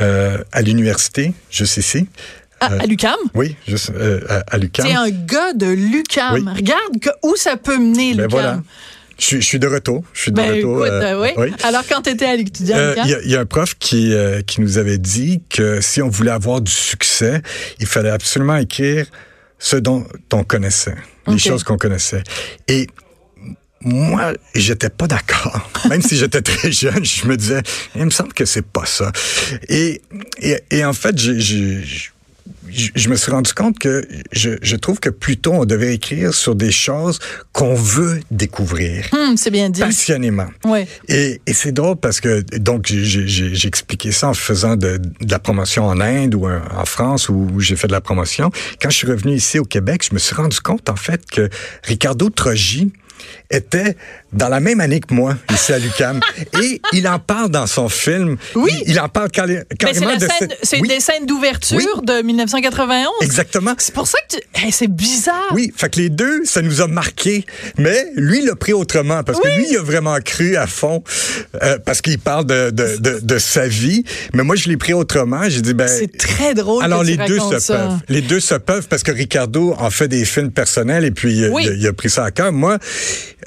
euh, 0.00 0.38
à 0.52 0.62
l'université, 0.62 1.32
juste 1.50 1.76
ici, 1.76 2.08
À, 2.60 2.66
à 2.66 2.86
l'UQAM? 2.86 3.16
oui, 3.34 3.56
juste 3.68 3.90
euh, 3.94 4.20
à, 4.28 4.42
à 4.54 4.58
l'UQAM. 4.58 4.86
C'est 4.86 4.94
un 4.94 5.10
gars 5.10 5.52
de 5.52 5.66
l'UQAM. 5.66 6.34
Oui. 6.34 6.44
Regarde 6.56 6.98
que- 7.00 7.10
où 7.22 7.36
ça 7.36 7.56
peut 7.56 7.76
mener, 7.78 8.14
Ben 8.14 8.26
voilà. 8.28 8.62
Je, 9.18 9.24
suis- 9.26 9.40
je 9.42 9.46
suis 9.46 9.58
de 9.58 9.66
retour. 9.68 10.02
Je 10.14 10.20
suis 10.22 10.30
de 10.32 10.36
Ben 10.36 10.54
retour. 10.56 10.78
écoute, 10.86 10.90
euh, 10.90 11.02
euh, 11.14 11.22
oui. 11.22 11.28
oui. 11.36 11.52
Alors 11.62 11.82
quand 11.88 12.02
tu 12.02 12.10
étais 12.10 12.24
à 12.24 12.34
l'UQAM, 12.36 12.70
Euh, 12.76 12.94
Il 13.04 13.10
y, 13.10 13.14
a- 13.14 13.20
il 13.22 13.30
y 13.30 13.36
a 13.36 13.40
un 13.40 13.44
prof 13.46 13.74
qui, 13.78 14.14
euh, 14.14 14.40
qui 14.42 14.60
nous 14.62 14.78
avait 14.78 14.98
dit 14.98 15.42
que 15.50 15.80
si 15.80 16.00
on 16.02 16.08
voulait 16.08 16.30
avoir 16.30 16.60
du 16.60 16.72
succès, 16.72 17.42
il 17.78 17.86
fallait 17.86 18.10
absolument 18.10 18.56
écrire 18.56 19.06
ce 19.58 19.76
dont 19.76 20.06
on 20.32 20.42
connaissait, 20.42 20.94
les 21.28 21.38
choses 21.38 21.62
qu'on 21.62 21.76
connaissait. 21.76 22.22
Et 22.66 22.88
moi, 23.84 24.32
j'étais 24.54 24.90
pas 24.90 25.06
d'accord. 25.06 25.70
Même 25.88 26.02
si 26.02 26.16
j'étais 26.16 26.42
très 26.42 26.72
jeune, 26.72 27.04
je 27.04 27.26
me 27.26 27.36
disais, 27.36 27.62
il 27.96 28.04
me 28.04 28.10
semble 28.10 28.32
que 28.32 28.44
c'est 28.44 28.66
pas 28.66 28.86
ça. 28.86 29.10
Et, 29.68 30.00
et, 30.40 30.58
et 30.70 30.84
en 30.84 30.92
fait, 30.92 31.18
je, 31.18 31.80
je 32.94 33.08
me 33.10 33.16
suis 33.16 33.30
rendu 33.30 33.52
compte 33.52 33.78
que 33.78 34.06
je, 34.32 34.76
trouve 34.76 34.98
que 34.98 35.10
plutôt 35.10 35.52
on 35.52 35.64
devait 35.66 35.94
écrire 35.94 36.32
sur 36.32 36.54
des 36.54 36.72
choses 36.72 37.18
qu'on 37.52 37.74
veut 37.74 38.20
découvrir 38.30 39.04
Hum, 39.12 39.36
c'est 39.36 39.50
bien 39.50 39.68
dit. 39.68 39.80
passionnément. 39.80 40.48
Ouais. 40.64 40.86
Et, 41.08 41.40
et 41.46 41.52
c'est 41.52 41.72
drôle 41.72 41.96
parce 41.96 42.20
que 42.20 42.40
donc 42.58 42.86
j'ai- 42.86 43.66
expliqué 43.66 44.10
ça 44.10 44.28
en 44.28 44.34
faisant 44.34 44.76
de, 44.76 44.98
de 44.98 45.30
la 45.30 45.38
promotion 45.38 45.84
en 45.86 46.00
Inde 46.00 46.34
ou 46.34 46.46
en 46.48 46.84
France 46.86 47.28
où, 47.28 47.46
où 47.54 47.60
j'ai 47.60 47.76
fait 47.76 47.88
de 47.88 47.92
la 47.92 48.00
promotion. 48.00 48.50
Quand 48.80 48.90
je 48.90 48.96
suis 48.96 49.06
revenu 49.06 49.34
ici 49.34 49.58
au 49.58 49.64
Québec, 49.64 50.04
je 50.08 50.14
me 50.14 50.18
suis 50.18 50.34
rendu 50.34 50.58
compte 50.60 50.88
en 50.88 50.96
fait 50.96 51.24
que 51.30 51.48
Ricardo 51.84 52.30
Trogi 52.30 52.92
était 53.50 53.96
dans 54.32 54.48
la 54.48 54.60
même 54.60 54.80
année 54.80 55.00
que 55.00 55.12
moi 55.12 55.36
ici 55.52 55.72
à 55.72 55.78
l'UCAM 55.78 56.20
et 56.62 56.80
il 56.92 57.06
en 57.08 57.18
parle 57.18 57.50
dans 57.50 57.66
son 57.66 57.88
film. 57.88 58.36
Oui. 58.54 58.70
Il, 58.86 58.92
il 58.92 59.00
en 59.00 59.08
parle 59.08 59.30
carré- 59.30 59.62
c'est 59.70 59.76
carrément 59.78 60.14
de 60.14 60.20
scène, 60.20 60.30
cette- 60.38 60.58
c'est 60.62 60.80
Oui, 60.80 60.88
des 60.88 61.00
scènes 61.00 61.26
d'ouverture 61.26 61.76
Oui. 61.76 61.86
de 62.04 62.22
1991. 62.22 63.06
Exactement. 63.22 63.74
C'est 63.78 63.94
pour 63.94 64.06
ça 64.06 64.18
que 64.28 64.36
tu... 64.36 64.42
Hey, 64.64 64.72
c'est 64.72 64.88
bizarre. 64.90 65.50
Oui, 65.52 65.72
fait 65.76 65.90
que 65.90 65.98
les 66.00 66.08
deux, 66.08 66.44
ça 66.44 66.62
nous 66.62 66.80
a 66.80 66.86
marqué. 66.88 67.44
Mais 67.78 68.06
lui, 68.16 68.38
il 68.40 68.46
l'a 68.46 68.56
pris 68.56 68.72
autrement 68.72 69.22
parce 69.22 69.38
que 69.40 69.48
lui, 69.48 69.66
il 69.70 69.76
a 69.76 69.82
vraiment 69.82 70.16
cru 70.24 70.56
à 70.56 70.66
fond 70.66 71.02
euh, 71.62 71.78
parce 71.84 72.00
qu'il 72.00 72.18
parle 72.18 72.46
de, 72.46 72.70
de, 72.70 72.96
de, 72.98 73.18
de 73.22 73.38
sa 73.38 73.66
vie. 73.68 74.04
Mais 74.32 74.42
moi, 74.44 74.56
je 74.56 74.68
l'ai 74.68 74.76
pris 74.76 74.92
autrement. 74.94 75.42
J'ai 75.48 75.60
dit, 75.60 75.74
ben. 75.74 75.88
C'est 75.88 76.16
très 76.16 76.54
drôle 76.54 76.82
Alors, 76.84 77.00
que 77.02 77.06
tu 77.06 77.16
les 77.16 77.26
deux 77.26 77.38
se 77.38 77.58
ça. 77.58 77.76
peuvent. 77.76 77.98
Les 78.08 78.20
deux 78.22 78.40
se 78.40 78.54
peuvent 78.54 78.88
parce 78.88 79.02
que 79.02 79.12
Ricardo 79.12 79.74
en 79.78 79.90
fait 79.90 80.08
des 80.08 80.24
films 80.24 80.50
personnels 80.50 81.04
et 81.04 81.10
puis 81.10 81.42
euh, 81.44 81.52
il, 81.60 81.68
a, 81.68 81.72
il 81.72 81.86
a 81.86 81.92
pris 81.92 82.10
ça 82.10 82.24
à 82.24 82.30
cœur. 82.30 82.52
Moi, 82.52 82.78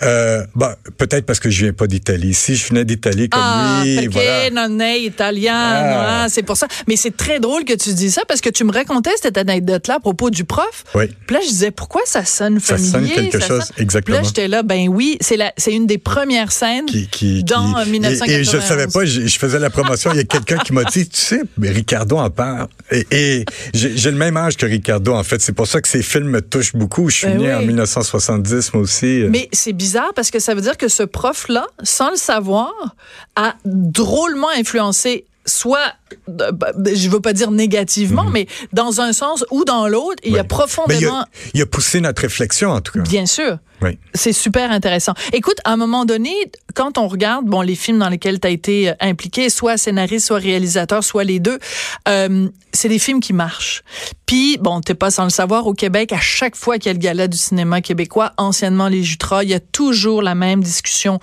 euh, 0.04 0.46
bah, 0.56 0.78
peut-être 0.98 1.26
parce 1.26 1.40
que 1.40 1.50
je 1.50 1.64
viens 1.64 1.74
pas 1.74 1.88
d'Italie. 1.88 2.34
Si 2.34 2.56
je 2.56 2.68
venais 2.68 2.86
d'Italie 2.86 3.30
comme 3.30 3.42
Ah, 3.44 3.82
lui, 3.84 4.08
voilà. 4.08 4.50
non 4.68 4.80
è 4.80 4.96
italiano, 4.98 5.56
Ah. 5.58 6.24
ah, 6.24 6.30
c'est 6.30 6.44
pour 6.44 6.58
ça. 6.58 6.68
Mais 6.88 6.96
c'est 6.96 7.16
très 7.16 7.40
drôle 7.40 7.64
que 7.66 7.74
tu 7.74 7.94
dis 7.94 8.12
ça 8.12 8.24
parce 8.28 8.42
que 8.42 8.50
tu 8.50 8.64
me 8.64 8.72
racontais 8.72 9.12
cette 9.22 9.38
anecdote-là 9.38 9.96
à 9.96 10.00
propos 10.00 10.30
du 10.30 10.44
prof. 10.44 10.84
Oui. 10.96 11.06
Puis 11.28 11.36
là, 11.36 11.42
je 11.44 11.50
disais, 11.50 11.72
pourquoi 11.72 12.02
ça 12.06 12.26
sonne 12.26 12.60
Ça 12.60 12.78
familier? 12.78 12.92
sonne 12.92 13.08
quelque 13.30 13.40
chose, 13.40 13.72
exactement. 13.78 14.18
Puis 14.18 14.24
là, 14.24 14.28
j'étais 14.28 14.48
là, 14.48 14.64
ben 14.64 14.88
oui, 14.90 15.18
c'est 15.22 15.38
la, 15.38 15.54
c'est 15.58 15.72
une 15.74 15.88
des 15.88 15.98
premières 15.98 16.52
scènes 16.52 16.86
Qui, 16.86 17.08
qui, 17.08 17.44
dans 17.44 17.74
qui- 17.76 17.90
et- 17.90 17.92
1991. 17.92 18.30
Et, 18.30 18.44
je 18.44 18.60
savais 18.60 18.88
pas, 18.88 19.06
je, 19.06 19.26
je 19.28 19.40
faisais 19.40 19.60
la 19.60 19.70
promotion. 19.70 20.12
Il 20.14 20.18
y 20.18 20.22
a 20.22 20.24
quelqu'un 20.26 20.58
qui 20.58 20.74
m'a 20.74 20.84
dit, 20.84 21.08
tu 21.08 21.20
sais, 21.20 21.42
mais 21.58 21.70
Ricardo 21.70 22.18
en 22.18 22.30
parle. 22.30 22.68
Et, 22.92 23.06
et 23.12 23.46
j'ai 23.74 23.96
j'ai 23.98 24.12
le 24.12 24.18
même 24.18 24.38
âge 24.38 24.58
que 24.58 24.66
Ricardo, 24.66 25.14
en 25.14 25.24
fait. 25.24 25.42
C'est 25.42 25.54
pour 25.54 25.68
ça 25.68 25.82
que 25.82 25.88
ces 25.88 26.04
films 26.04 26.28
me 26.30 26.42
touchent 26.42 26.76
beaucoup. 26.76 27.10
Je 27.10 27.16
suis 27.18 27.28
Ben 27.28 27.38
né 27.38 27.48
oui. 27.48 27.54
en 27.54 27.62
1970, 27.62 28.74
moi 28.74 28.84
aussi. 28.84 29.24
Mais 29.30 29.50
c'est 29.56 29.74
bizarre 29.74 30.14
parce 30.16 30.30
que 30.32 30.40
ça 30.40 30.54
veut 30.54 30.62
dire 30.62 30.78
que 30.78 30.88
ce 30.88 31.04
prof-là, 31.04 31.66
sans 31.84 32.12
le 32.12 32.18
savoir, 32.18 32.74
a 33.36 33.56
drôlement 33.66 34.50
influencé 34.56 35.26
soit, 35.48 35.94
euh, 36.42 36.52
bah, 36.52 36.72
je 36.92 37.08
veux 37.08 37.20
pas 37.20 37.32
dire 37.34 37.52
négativement, 37.52 38.24
mais 38.26 38.48
dans 38.74 39.00
un 39.02 39.14
sens 39.14 39.46
ou 39.52 39.64
dans 39.64 39.88
l'autre, 39.88 40.20
il 40.24 40.30
Mhm. 40.32 40.34
Ouais. 40.36 40.40
a 40.40 40.44
profondément, 40.44 41.00
il 41.00 41.08
a, 41.08 41.52
il 41.54 41.62
a 41.62 41.66
poussé 41.68 42.02
notre 42.02 42.24
réflexion, 42.24 42.72
en 42.72 42.82
tout 42.82 42.94
cas. 42.94 43.02
bien 43.02 43.28
sûr, 43.28 43.60
Oui. 43.84 44.00
c'est 44.16 44.34
super 44.34 44.72
intéressant. 44.72 45.14
Écoute, 45.34 45.58
à 45.64 45.74
un 45.74 45.78
moment 45.78 46.04
donné, 46.06 46.34
quand 46.76 46.98
on 46.98 47.08
regarde 47.08 47.46
bon 47.46 47.62
les 47.62 47.76
films 47.76 48.00
dans 48.00 48.10
lesquels 48.10 48.40
tu 48.40 48.48
as 48.48 48.52
été 48.52 48.90
euh, 48.90 48.94
impliqué, 49.00 49.50
soit 49.50 49.78
scénariste, 49.78 50.28
soit 50.28 50.38
réalisateur, 50.38 51.04
soit 51.04 51.24
les 51.24 51.40
deux, 51.40 51.58
euh, 52.08 52.48
c'est 52.74 52.90
des 52.90 53.00
films 53.00 53.22
qui 53.22 53.34
marchent. 53.34 53.84
Puis 54.26 54.58
bon, 54.60 54.82
t'es 54.82 54.94
pas 54.94 55.10
sans 55.10 55.24
le 55.24 55.30
savoir, 55.30 55.66
au 55.66 55.74
Québec, 55.74 56.12
à 56.12 56.20
chaque 56.20 56.56
fois 56.56 56.78
qu'il 56.78 56.88
y 56.88 56.90
a 56.90 56.94
le 56.94 57.00
gala 57.00 57.28
du 57.28 57.38
cinéma 57.38 57.82
québécois, 57.82 58.34
anciennement 58.38 58.88
les 58.88 59.04
Jutras, 59.04 59.44
il 59.44 59.50
y 59.50 59.54
a 59.54 59.60
toujours 59.60 60.22
la 60.22 60.36
même 60.36 60.62
discussion 60.62 61.20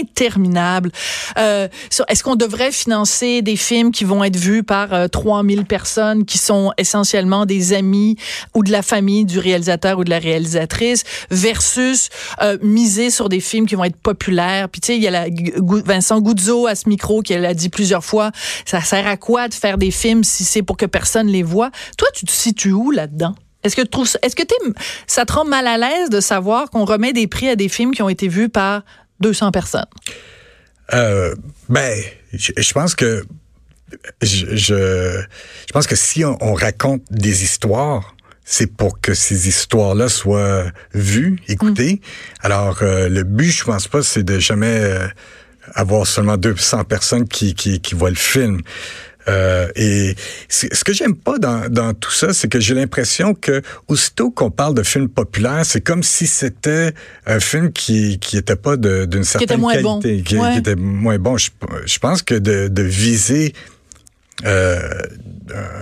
interminable. 0.00 0.90
Euh, 1.38 1.68
est-ce 2.08 2.22
qu'on 2.22 2.36
devrait 2.36 2.72
financer 2.72 3.42
des 3.42 3.56
films 3.56 3.92
qui 3.92 4.04
vont 4.04 4.24
être 4.24 4.36
vus 4.36 4.62
par 4.62 4.92
euh, 4.92 5.08
3000 5.08 5.64
personnes 5.64 6.24
qui 6.24 6.38
sont 6.38 6.72
essentiellement 6.78 7.46
des 7.46 7.72
amis 7.72 8.16
ou 8.54 8.62
de 8.62 8.70
la 8.70 8.82
famille 8.82 9.24
du 9.24 9.38
réalisateur 9.38 9.98
ou 9.98 10.04
de 10.04 10.10
la 10.10 10.18
réalisatrice 10.18 11.04
versus 11.30 12.08
euh, 12.42 12.58
miser 12.62 13.10
sur 13.10 13.28
des 13.28 13.40
films 13.40 13.66
qui 13.66 13.74
vont 13.74 13.84
être 13.84 13.96
populaires? 13.96 14.68
Puis 14.68 14.80
tu 14.80 14.86
sais, 14.88 14.96
il 14.96 15.02
y 15.02 15.08
a 15.08 15.10
la, 15.10 15.26
Vincent 15.84 16.20
Guzzo 16.20 16.66
à 16.66 16.74
ce 16.74 16.88
micro 16.88 17.22
qui 17.22 17.34
l'a 17.34 17.54
dit 17.54 17.68
plusieurs 17.68 18.04
fois, 18.04 18.30
ça 18.64 18.80
sert 18.80 19.06
à 19.06 19.16
quoi 19.16 19.48
de 19.48 19.54
faire 19.54 19.78
des 19.78 19.90
films 19.90 20.24
si 20.24 20.44
c'est 20.44 20.62
pour 20.62 20.76
que 20.76 20.86
personne 20.86 21.26
les 21.26 21.42
voit? 21.42 21.70
Toi, 21.96 22.08
tu 22.14 22.26
te 22.26 22.32
situes 22.32 22.72
où 22.72 22.90
là-dedans? 22.90 23.34
Est-ce 23.62 23.76
que 23.76 23.82
tu 23.82 23.88
trouves, 23.88 24.08
est-ce 24.22 24.34
que 24.34 24.42
t'es, 24.42 24.56
ça 25.06 25.24
te 25.24 25.32
rend 25.32 25.44
mal 25.44 25.66
à 25.66 25.78
l'aise 25.78 26.10
de 26.10 26.20
savoir 26.20 26.70
qu'on 26.70 26.84
remet 26.84 27.12
des 27.12 27.28
prix 27.28 27.48
à 27.48 27.54
des 27.54 27.68
films 27.68 27.92
qui 27.92 28.02
ont 28.02 28.08
été 28.08 28.26
vus 28.26 28.48
par 28.48 28.82
200 29.22 29.52
personnes? 29.52 29.86
Euh, 30.92 31.34
ben, 31.68 31.98
je, 32.34 32.52
je 32.56 32.72
pense 32.72 32.94
que 32.94 33.24
je, 34.20 34.56
je, 34.56 35.22
je 35.66 35.72
pense 35.72 35.86
que 35.86 35.96
si 35.96 36.24
on, 36.24 36.36
on 36.42 36.54
raconte 36.54 37.02
des 37.10 37.42
histoires, 37.42 38.14
c'est 38.44 38.66
pour 38.66 39.00
que 39.00 39.14
ces 39.14 39.48
histoires-là 39.48 40.08
soient 40.08 40.66
vues, 40.92 41.38
écoutées. 41.48 42.00
Alors, 42.40 42.82
euh, 42.82 43.08
le 43.08 43.22
but, 43.22 43.50
je 43.50 43.64
pense 43.64 43.88
pas, 43.88 44.02
c'est 44.02 44.24
de 44.24 44.38
jamais 44.38 44.78
euh, 44.80 45.06
avoir 45.74 46.06
seulement 46.06 46.36
200 46.36 46.84
personnes 46.84 47.28
qui, 47.28 47.54
qui, 47.54 47.80
qui 47.80 47.94
voient 47.94 48.10
le 48.10 48.16
film. 48.16 48.60
Euh, 49.28 49.68
et 49.76 50.14
ce 50.48 50.84
que 50.84 50.92
j'aime 50.92 51.14
pas 51.14 51.38
dans, 51.38 51.68
dans 51.68 51.94
tout 51.94 52.10
ça, 52.10 52.32
c'est 52.32 52.48
que 52.48 52.58
j'ai 52.60 52.74
l'impression 52.74 53.34
que 53.34 53.62
aussitôt 53.88 54.30
qu'on 54.30 54.50
parle 54.50 54.74
de 54.74 54.82
films 54.82 55.08
populaires, 55.08 55.64
c'est 55.64 55.80
comme 55.80 56.02
si 56.02 56.26
c'était 56.26 56.92
un 57.26 57.40
film 57.40 57.72
qui 57.72 58.18
qui 58.18 58.36
était 58.36 58.56
pas 58.56 58.76
d'une 58.76 59.24
certaine 59.24 59.42
était 59.44 59.56
moins 59.56 59.80
bon. 59.80 60.00
qualité, 60.00 60.22
qui, 60.22 60.36
Ouais. 60.36 60.52
qui 60.54 60.58
était 60.58 60.74
moins 60.76 61.18
bon. 61.18 61.36
Je, 61.36 61.50
je 61.86 61.98
pense 61.98 62.22
que 62.22 62.34
de, 62.34 62.68
de 62.68 62.82
viser 62.82 63.52
euh, 64.44 64.78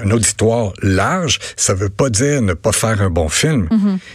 un 0.02 0.10
auditoire 0.10 0.72
large, 0.82 1.38
ça 1.56 1.74
veut 1.74 1.90
pas 1.90 2.10
dire 2.10 2.42
ne 2.42 2.54
pas 2.54 2.72
faire 2.72 3.00
un 3.02 3.10
bon 3.10 3.28
film. 3.28 3.68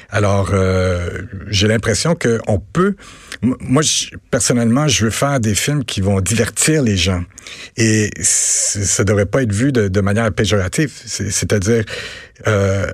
Alors, 0.09 0.49
euh, 0.53 1.21
j'ai 1.47 1.67
l'impression 1.67 2.15
que 2.15 2.39
on 2.47 2.59
peut. 2.59 2.95
Moi, 3.41 3.81
je- 3.83 4.15
personnellement, 4.31 4.87
je 4.87 5.05
veux 5.05 5.11
faire 5.11 5.39
des 5.39 5.55
films 5.55 5.85
qui 5.85 6.01
vont 6.01 6.19
divertir 6.19 6.81
les 6.81 6.97
gens, 6.97 7.23
et 7.77 8.09
ça 8.21 9.03
devrait 9.03 9.27
pas 9.27 9.43
être 9.43 9.53
vu 9.53 9.71
de, 9.71 9.87
de 9.87 10.01
manière 10.01 10.31
péjorative. 10.31 10.91
C'est- 11.05 11.29
C'est-à-dire, 11.29 11.83
euh, 12.47 12.87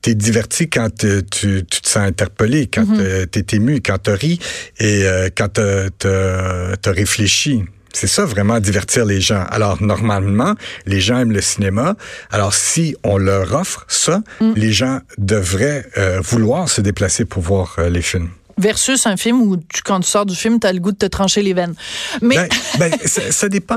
t'es 0.00 0.14
diverti 0.14 0.68
quand 0.70 0.88
tu, 0.96 1.22
tu 1.30 1.62
te 1.64 1.88
sens 1.88 2.04
interpellé, 2.08 2.68
quand 2.72 2.86
euh, 2.98 3.26
t'es 3.26 3.56
ému, 3.56 3.80
quand 3.80 3.98
tu 4.02 4.10
ris 4.12 4.38
et 4.80 5.02
euh, 5.04 5.28
quand 5.36 5.48
t'as 5.48 5.90
t'as- 5.90 6.76
t'as 6.80 6.92
réfléchi. 6.92 7.64
C'est 7.92 8.06
ça 8.06 8.24
vraiment 8.24 8.60
divertir 8.60 9.04
les 9.04 9.20
gens. 9.20 9.44
Alors 9.50 9.82
normalement, 9.82 10.54
les 10.86 11.00
gens 11.00 11.18
aiment 11.18 11.32
le 11.32 11.40
cinéma. 11.40 11.96
Alors 12.30 12.54
si 12.54 12.96
on 13.04 13.18
leur 13.18 13.54
offre 13.54 13.84
ça, 13.88 14.22
les 14.56 14.72
gens 14.72 15.00
devraient 15.18 15.86
euh, 15.98 16.20
vouloir 16.20 16.68
se 16.68 16.80
déplacer 16.80 17.24
pour 17.24 17.42
voir 17.42 17.76
euh, 17.78 17.88
les 17.88 18.02
films. 18.02 18.30
Versus 18.58 19.06
un 19.06 19.16
film 19.16 19.40
où 19.42 19.56
tu, 19.56 19.82
quand 19.84 20.00
tu 20.00 20.08
sors 20.08 20.26
du 20.26 20.34
film, 20.34 20.60
tu 20.60 20.66
as 20.66 20.72
le 20.72 20.78
goût 20.80 20.92
de 20.92 20.96
te 20.96 21.06
trancher 21.06 21.42
les 21.42 21.52
veines. 21.54 21.74
Mais 22.20 22.36
Ben, 22.36 22.48
ben, 22.78 22.92
ça, 23.30 23.48
dépend. 23.48 23.76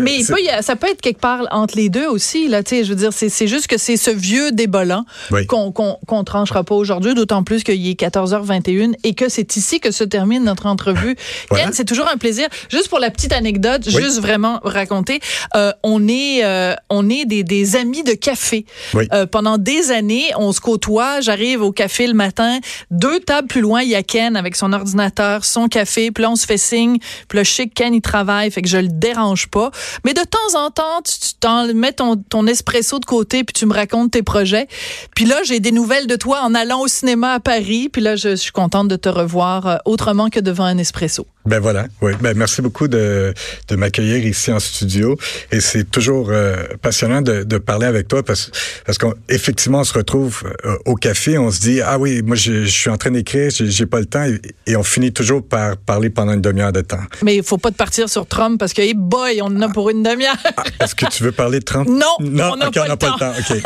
Mais 0.00 0.18
il 0.18 0.24
ça- 0.24 0.34
peut 0.34 0.40
ça 0.62 0.74
être 0.90 1.00
quelque 1.00 1.20
part 1.20 1.46
entre 1.50 1.76
les 1.76 1.88
deux 1.88 2.06
aussi. 2.06 2.48
Là, 2.48 2.62
je 2.68 2.82
veux 2.88 2.94
dire, 2.94 3.10
c'est 3.12 3.46
juste 3.46 3.66
que 3.66 3.78
c'est 3.78 3.96
ce 3.96 4.10
vieux 4.10 4.52
débollant 4.52 5.04
Oui. 5.30 5.46
qu'on 5.46 5.72
qu'on 5.72 5.98
qu'on 6.06 6.24
tranchera 6.24 6.64
pas 6.64 6.74
aujourd'hui, 6.74 7.14
d'autant 7.14 7.42
plus 7.44 7.62
qu'il 7.64 7.86
est 7.88 7.98
14h21 8.00 8.94
et 9.04 9.14
que 9.14 9.28
c'est 9.28 9.56
ici 9.56 9.80
que 9.80 9.90
se 9.90 10.04
termine 10.04 10.44
notre 10.44 10.66
entrevue. 10.66 11.16
Voilà. 11.50 11.64
Ken, 11.66 11.72
c'est 11.74 11.84
toujours 11.84 12.08
un 12.08 12.16
plaisir. 12.16 12.48
Juste 12.70 12.88
pour 12.88 12.98
la 12.98 13.10
petite 13.10 13.32
anecdote, 13.32 13.82
Oui. 13.86 13.92
juste 14.02 14.20
vraiment 14.20 14.60
raconter, 14.64 15.20
euh, 15.56 15.72
on 15.82 16.08
est 16.08 16.44
euh, 16.44 16.74
on 16.90 17.08
est 17.10 17.24
des, 17.26 17.42
des 17.44 17.76
amis 17.76 18.02
de 18.02 18.12
café. 18.14 18.64
Oui. 18.94 19.06
Euh, 19.12 19.26
pendant 19.26 19.58
des 19.58 19.90
années, 19.90 20.30
on 20.36 20.52
se 20.52 20.60
côtoie. 20.60 21.20
J'arrive 21.20 21.62
au 21.62 21.72
café 21.72 22.06
le 22.06 22.14
matin. 22.14 22.58
Deux 22.90 23.20
tables 23.20 23.48
plus 23.48 23.60
loin, 23.60 23.82
il 23.82 23.88
y 23.90 23.94
a 23.94 24.02
Avec 24.14 24.54
son 24.54 24.72
ordinateur, 24.72 25.44
son 25.44 25.66
café. 25.68 26.12
Puis 26.12 26.22
là, 26.22 26.30
on 26.30 26.36
se 26.36 26.46
fait 26.46 26.56
signe. 26.56 26.98
Puis 27.28 27.36
là, 27.36 27.42
je 27.42 27.50
sais 27.50 27.66
que 27.66 27.74
Ken, 27.74 27.92
il 27.92 28.00
travaille, 28.00 28.50
fait 28.50 28.62
que 28.62 28.68
je 28.68 28.78
le 28.78 28.88
dérange 28.88 29.48
pas. 29.48 29.70
Mais 30.04 30.14
de 30.14 30.22
temps 30.22 30.58
en 30.58 30.70
temps, 30.70 31.02
tu 31.02 31.34
tu 31.40 31.74
mets 31.74 31.92
ton, 31.92 32.46
espresso 32.46 32.98
de 32.98 33.04
côté, 33.04 33.42
puis 33.42 33.54
tu 33.54 33.66
me 33.66 33.74
racontes 33.74 34.12
tes 34.12 34.22
projets. 34.22 34.68
Puis 35.16 35.24
là, 35.24 35.42
j'ai 35.44 35.58
des 35.58 35.72
nouvelles 35.72 36.06
de 36.06 36.16
toi 36.16 36.42
en 36.42 36.54
allant 36.54 36.80
au 36.80 36.88
cinéma 36.88 37.32
à 37.32 37.40
Paris. 37.40 37.88
Puis 37.92 38.02
là, 38.02 38.16
je 38.16 38.36
suis 38.36 38.52
contente 38.52 38.88
de 38.88 38.96
te 38.96 39.08
revoir 39.08 39.66
euh, 39.66 39.76
autrement 39.84 40.30
que 40.30 40.40
devant 40.40 40.64
un 40.64 40.78
espresso. 40.78 41.26
Ben 41.46 41.60
voilà, 41.60 41.86
oui. 42.00 42.12
Ben 42.20 42.34
merci 42.36 42.62
beaucoup 42.62 42.88
de, 42.88 43.34
de 43.68 43.76
m'accueillir 43.76 44.24
ici 44.24 44.50
en 44.50 44.58
studio. 44.58 45.18
Et 45.52 45.60
c'est 45.60 45.84
toujours 45.90 46.28
euh, 46.30 46.56
passionnant 46.80 47.20
de, 47.20 47.42
de 47.42 47.58
parler 47.58 47.86
avec 47.86 48.08
toi 48.08 48.22
parce, 48.22 48.50
parce 48.86 48.96
qu'effectivement, 48.96 49.80
on 49.80 49.84
se 49.84 49.92
retrouve 49.92 50.42
euh, 50.64 50.76
au 50.86 50.94
café, 50.94 51.36
on 51.36 51.50
se 51.50 51.60
dit, 51.60 51.82
ah 51.82 51.98
oui, 51.98 52.22
moi 52.22 52.34
je, 52.34 52.64
je 52.64 52.70
suis 52.70 52.88
en 52.88 52.96
train 52.96 53.10
d'écrire, 53.10 53.50
j'ai 53.50 53.86
pas 53.86 54.00
le 54.00 54.06
temps, 54.06 54.24
et, 54.24 54.40
et 54.66 54.76
on 54.76 54.82
finit 54.82 55.12
toujours 55.12 55.46
par 55.46 55.76
parler 55.76 56.08
pendant 56.08 56.32
une 56.32 56.40
demi-heure 56.40 56.72
de 56.72 56.80
temps. 56.80 57.02
Mais 57.22 57.36
il 57.36 57.42
faut 57.42 57.58
pas 57.58 57.70
te 57.70 57.76
partir 57.76 58.08
sur 58.08 58.26
Trump 58.26 58.58
parce 58.58 58.72
que, 58.72 58.80
hey 58.80 58.94
boy, 58.94 59.42
on 59.42 59.46
en 59.46 59.60
a 59.60 59.68
pour 59.68 59.90
une 59.90 60.02
demi-heure. 60.02 60.36
Est-ce 60.80 60.94
que 60.94 61.06
tu 61.10 61.22
veux 61.24 61.32
parler 61.32 61.58
de 61.58 61.64
Trump? 61.64 61.86
Non, 61.88 62.06
non, 62.20 62.52
on 62.54 62.56
n'a 62.56 62.68
ok, 62.68 62.74
pas 62.74 62.86
on 62.86 62.90
le 62.90 62.96
pas 62.96 63.10
le 63.12 63.18
temps. 63.18 63.32
OK. 63.38 63.62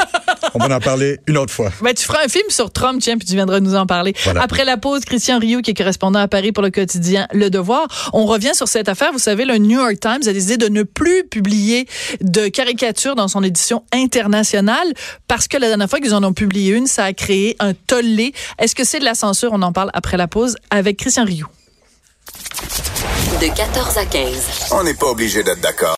On 0.55 0.67
va 0.67 0.77
en 0.77 0.81
parler 0.81 1.21
une 1.29 1.37
autre 1.37 1.53
fois. 1.53 1.71
Ben, 1.81 1.95
tu 1.95 2.05
feras 2.05 2.25
un 2.25 2.29
film 2.29 2.47
sur 2.49 2.73
Trump, 2.73 3.01
tiens, 3.01 3.19
puis 3.19 3.27
tu 3.27 3.35
viendras 3.35 3.61
nous 3.61 3.77
en 3.77 3.87
parler. 3.87 4.14
Voilà. 4.25 4.43
Après 4.43 4.64
la 4.64 4.79
pause, 4.79 5.05
Christian 5.05 5.38
Rioux, 5.38 5.61
qui 5.61 5.71
est 5.71 5.75
correspondant 5.75 6.19
à 6.19 6.27
Paris 6.29 6.51
pour 6.51 6.64
le 6.64 6.71
quotidien 6.71 7.29
Le 7.33 7.51
Devoir. 7.51 7.68
On 8.13 8.27
revient 8.27 8.55
sur 8.55 8.69
cette 8.69 8.89
affaire. 8.89 9.13
Vous 9.13 9.19
savez, 9.19 9.45
le 9.45 9.59
New 9.59 9.79
York 9.79 9.99
Times 10.01 10.27
a 10.27 10.33
décidé 10.33 10.57
de 10.57 10.69
ne 10.69 10.83
plus 10.83 11.25
publier 11.25 11.87
de 12.21 12.49
caricatures 12.49 13.15
dans 13.15 13.29
son 13.29 13.43
édition 13.43 13.85
internationale 13.93 14.93
parce 15.27 15.49
que 15.49 15.57
la 15.57 15.69
dernière 15.69 15.89
fois 15.89 16.01
qu'ils 16.01 16.15
en 16.15 16.25
ont 16.25 16.33
publié 16.33 16.73
une, 16.75 16.87
ça 16.87 17.05
a 17.05 17.13
créé 17.13 17.57
un 17.59 17.75
tollé. 17.75 18.33
Est-ce 18.59 18.75
que 18.75 18.85
c'est 18.85 18.99
de 18.99 19.05
la 19.05 19.15
censure? 19.15 19.51
On 19.53 19.63
en 19.63 19.73
parle 19.73 19.91
après 19.95 20.17
la 20.17 20.29
pause 20.29 20.57
avec 20.71 20.99
Christian 20.99 21.25
Rioux. 21.25 21.49
De 23.41 23.55
14 23.55 23.99
à 23.99 24.05
15. 24.05 24.73
On 24.73 24.83
n'est 24.83 24.95
pas 24.95 25.07
obligé 25.07 25.43
d'être 25.43 25.61
d'accord. 25.61 25.87